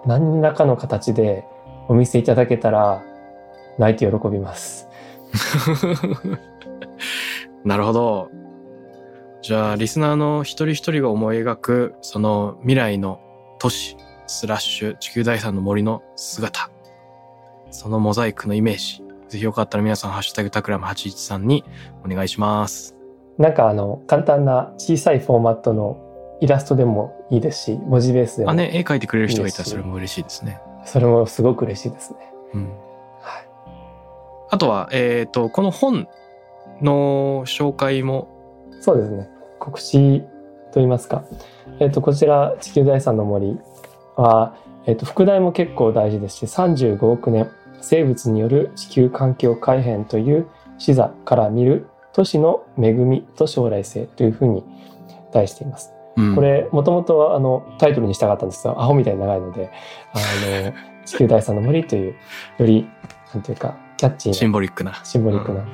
[0.07, 1.45] 何らかの形で
[1.89, 3.05] お見せいただけたら、
[3.79, 4.89] 泣いて喜びます。
[7.65, 8.31] なるほど。
[9.43, 13.21] じゃあ、リスナーの一人一人が思い描く、その未来の
[13.59, 13.97] 都市、
[14.27, 16.71] スラッシュ、地球第三の森の姿。
[17.71, 19.03] そのモザイクのイメージ。
[19.29, 21.65] ぜひよかったら皆さん、ハッシュタグタクラム813に
[22.05, 22.97] お願いします。
[23.39, 25.99] なんかあの、簡単な小さいフォーマットの
[26.41, 30.61] イラストでもいいですし、文字ベースでも、あ、ね、絵描いてくれる人がいたらいいですそれも嬉しいですね。
[30.85, 32.19] それもすごく嬉しいですね。
[32.55, 32.73] うん。
[34.57, 34.59] はい。
[34.59, 36.09] あとは、えっ、と、この本
[36.81, 38.29] の紹介も、
[38.81, 39.29] そうですね。
[39.59, 40.27] 告知と
[40.77, 41.25] 言いますか。
[41.81, 43.59] えっ、と、こちら、地球第三の森
[44.17, 47.51] は、えっ、と、副題も結構大事ですし、35億年、
[47.81, 50.49] 生物による地球環境改変という
[50.79, 54.65] 視座から見る都市の恵みと将来性というふうに
[55.33, 55.93] 題しています。
[56.17, 59.71] うんこれ、もともとあの、タイトルにしたかったんですが、アホみたいに長いので、
[60.15, 60.19] あ
[60.71, 60.73] の、
[61.05, 62.15] 地球第三の森という、
[62.59, 62.89] より、
[63.35, 65.01] なんていうか、キャッチーなシンボリックな。
[65.05, 65.65] シンボリックな。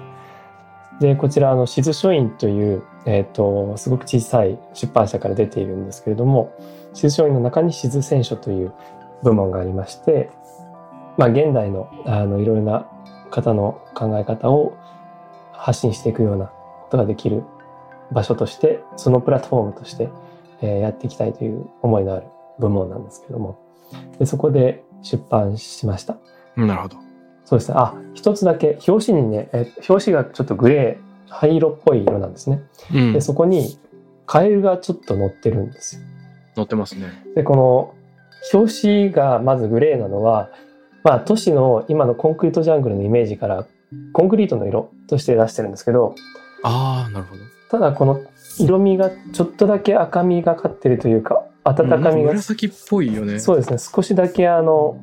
[1.00, 6.54] で、こちら、あの、静書院という、えっ、と、すごく小さい出版社から出ているんですけれども、
[6.94, 8.72] 静書院の中に静選書という
[9.22, 10.30] 部門がありまして、
[11.16, 12.86] まあ、現代の、あの、いろいろな
[13.30, 14.76] 方の考え方を
[15.52, 17.42] 発信していくようなことができる
[18.12, 20.10] 場所としてそのプラットフォームとして、
[20.60, 22.26] えー、やっていきたいという思いのある
[22.58, 23.58] 部門なんですけども
[24.18, 26.16] でそこで出版しました。
[26.54, 26.96] なるほど。
[27.52, 27.74] そうですね。
[27.76, 32.62] あ、一つだけ表紙にね、え表紙がちょっとグレー灰色っぽい色なんですね。
[32.94, 33.78] うん、でそこに
[34.24, 36.02] カエルがちょっと乗ってるんですよ。
[36.56, 37.24] 乗ってますね。
[37.34, 37.94] でこの
[38.54, 40.48] 表紙がまずグレーなのは、
[41.04, 43.66] まあ、都市の今のコンクリートジャングルのイメージから
[44.14, 46.14] コンクリートの色として出してるんですけど
[46.62, 48.22] ああなるほどただこの
[48.58, 54.98] 色味がちょっとだけ赤みがかってるというか温かみが紫っぽいよねそうですね少しだけあの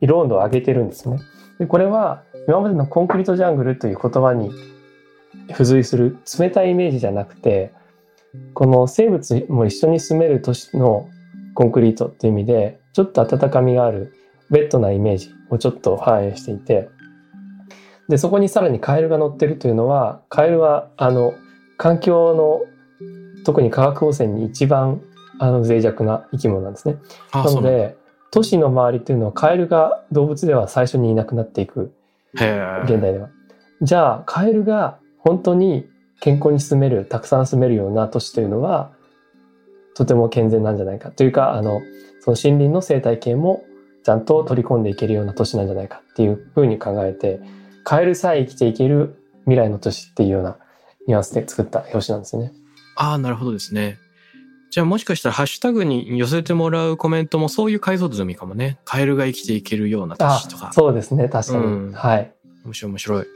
[0.00, 1.18] 色温度を上げてるんですね
[1.58, 4.50] でこれは今までのコンクリートジャングルという言葉に
[5.48, 7.72] 付随する冷たいイメージじゃなくて
[8.52, 11.08] この生物も一緒に住める都市の
[11.54, 14.14] コンクリートっていう意味でちょっと温かみがある
[14.50, 16.88] ベッドなイメージをちょっと反映していて
[18.08, 21.34] でそこにさらにカエルが乗ってるというのはカエルはあの
[21.76, 22.62] 環境の
[23.44, 25.02] 特に化学汚染に一番
[25.38, 26.96] あの脆弱な生き物なんですね。
[27.32, 27.96] なので
[28.34, 31.94] 都市の周りというのはカエルが動物では最初にいなくなっていく
[32.32, 33.28] 現代では。
[33.80, 35.86] じゃあカエルが本当に
[36.18, 38.90] 健康に住めるたくさん住めるような都市というのは
[39.94, 41.80] とても健全なんじゃないかというかあの
[42.22, 43.62] その森林の生態系も
[44.02, 47.38] ちゃんと取り込んでいけるような都市なんじゃないかっていうふうに考えて
[47.84, 49.14] カエルさえ生きていける
[49.44, 50.56] 未来の都市っていうような
[51.06, 52.52] ニュアンスで作った表紙なんですね。
[52.96, 53.98] ああなるほどですね。
[54.74, 58.80] じゃあもしかしたらハッシュタグに寄せてもらうコメントもそういう解像度でもいいかもね。
[58.84, 60.72] カエルが生きていけるような都市とか。
[60.72, 62.32] そうですね確かに、うん、はい。
[62.64, 63.26] 面白い面白い。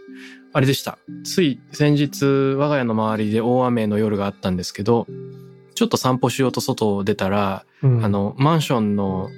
[0.53, 0.99] あれでした。
[1.23, 5.07] つい先日我が家の周りで大雨の夜があったんですけど、
[5.77, 9.31] ちょっと散歩しようと外を出たら、うん、あの、マンションの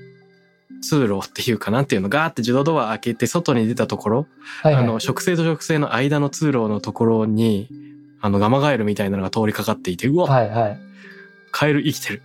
[0.80, 4.26] 通路っていうかなんていうのガーって自動ドア開けて外に出たところ、
[4.62, 7.68] はいはい、あの、植生と植生の間の通路のところに、
[8.22, 10.80] あの、ガマガエルみたいなのが通りかかっていて、うわ、はいはい、
[11.50, 12.22] カエル生きてる。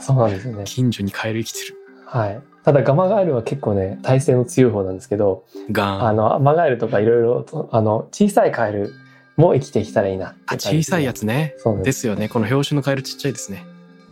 [0.00, 0.64] そうなんですね。
[0.64, 1.76] 近所にカエル生きてる。
[2.06, 2.40] はい。
[2.64, 8.92] ただガマガエルは結構ね、耐性の強い方なんですけど、ガあの、アマガエルとかいろいろあの、小さいカエル
[9.36, 11.54] も生きてきたらいいな、あ、小さいやつね。
[11.58, 12.28] そうですよね。
[12.28, 13.64] この表紙のカエルちっちゃいですね。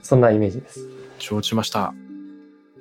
[0.03, 0.89] そんなイメージです。
[1.19, 1.93] 承知しました。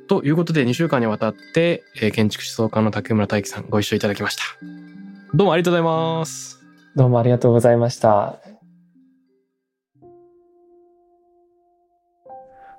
[0.08, 4.44] ということで2週間にわたって、えー、建築思想家の竹村大樹さんご一緒いただきました。
[5.34, 6.62] どうもありがとうございます。
[6.96, 8.55] どうもありがとうございました。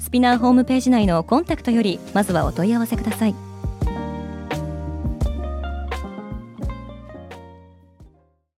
[0.00, 3.49] スピナーホームページ内のコンタクトよりまずはお問い合わせください。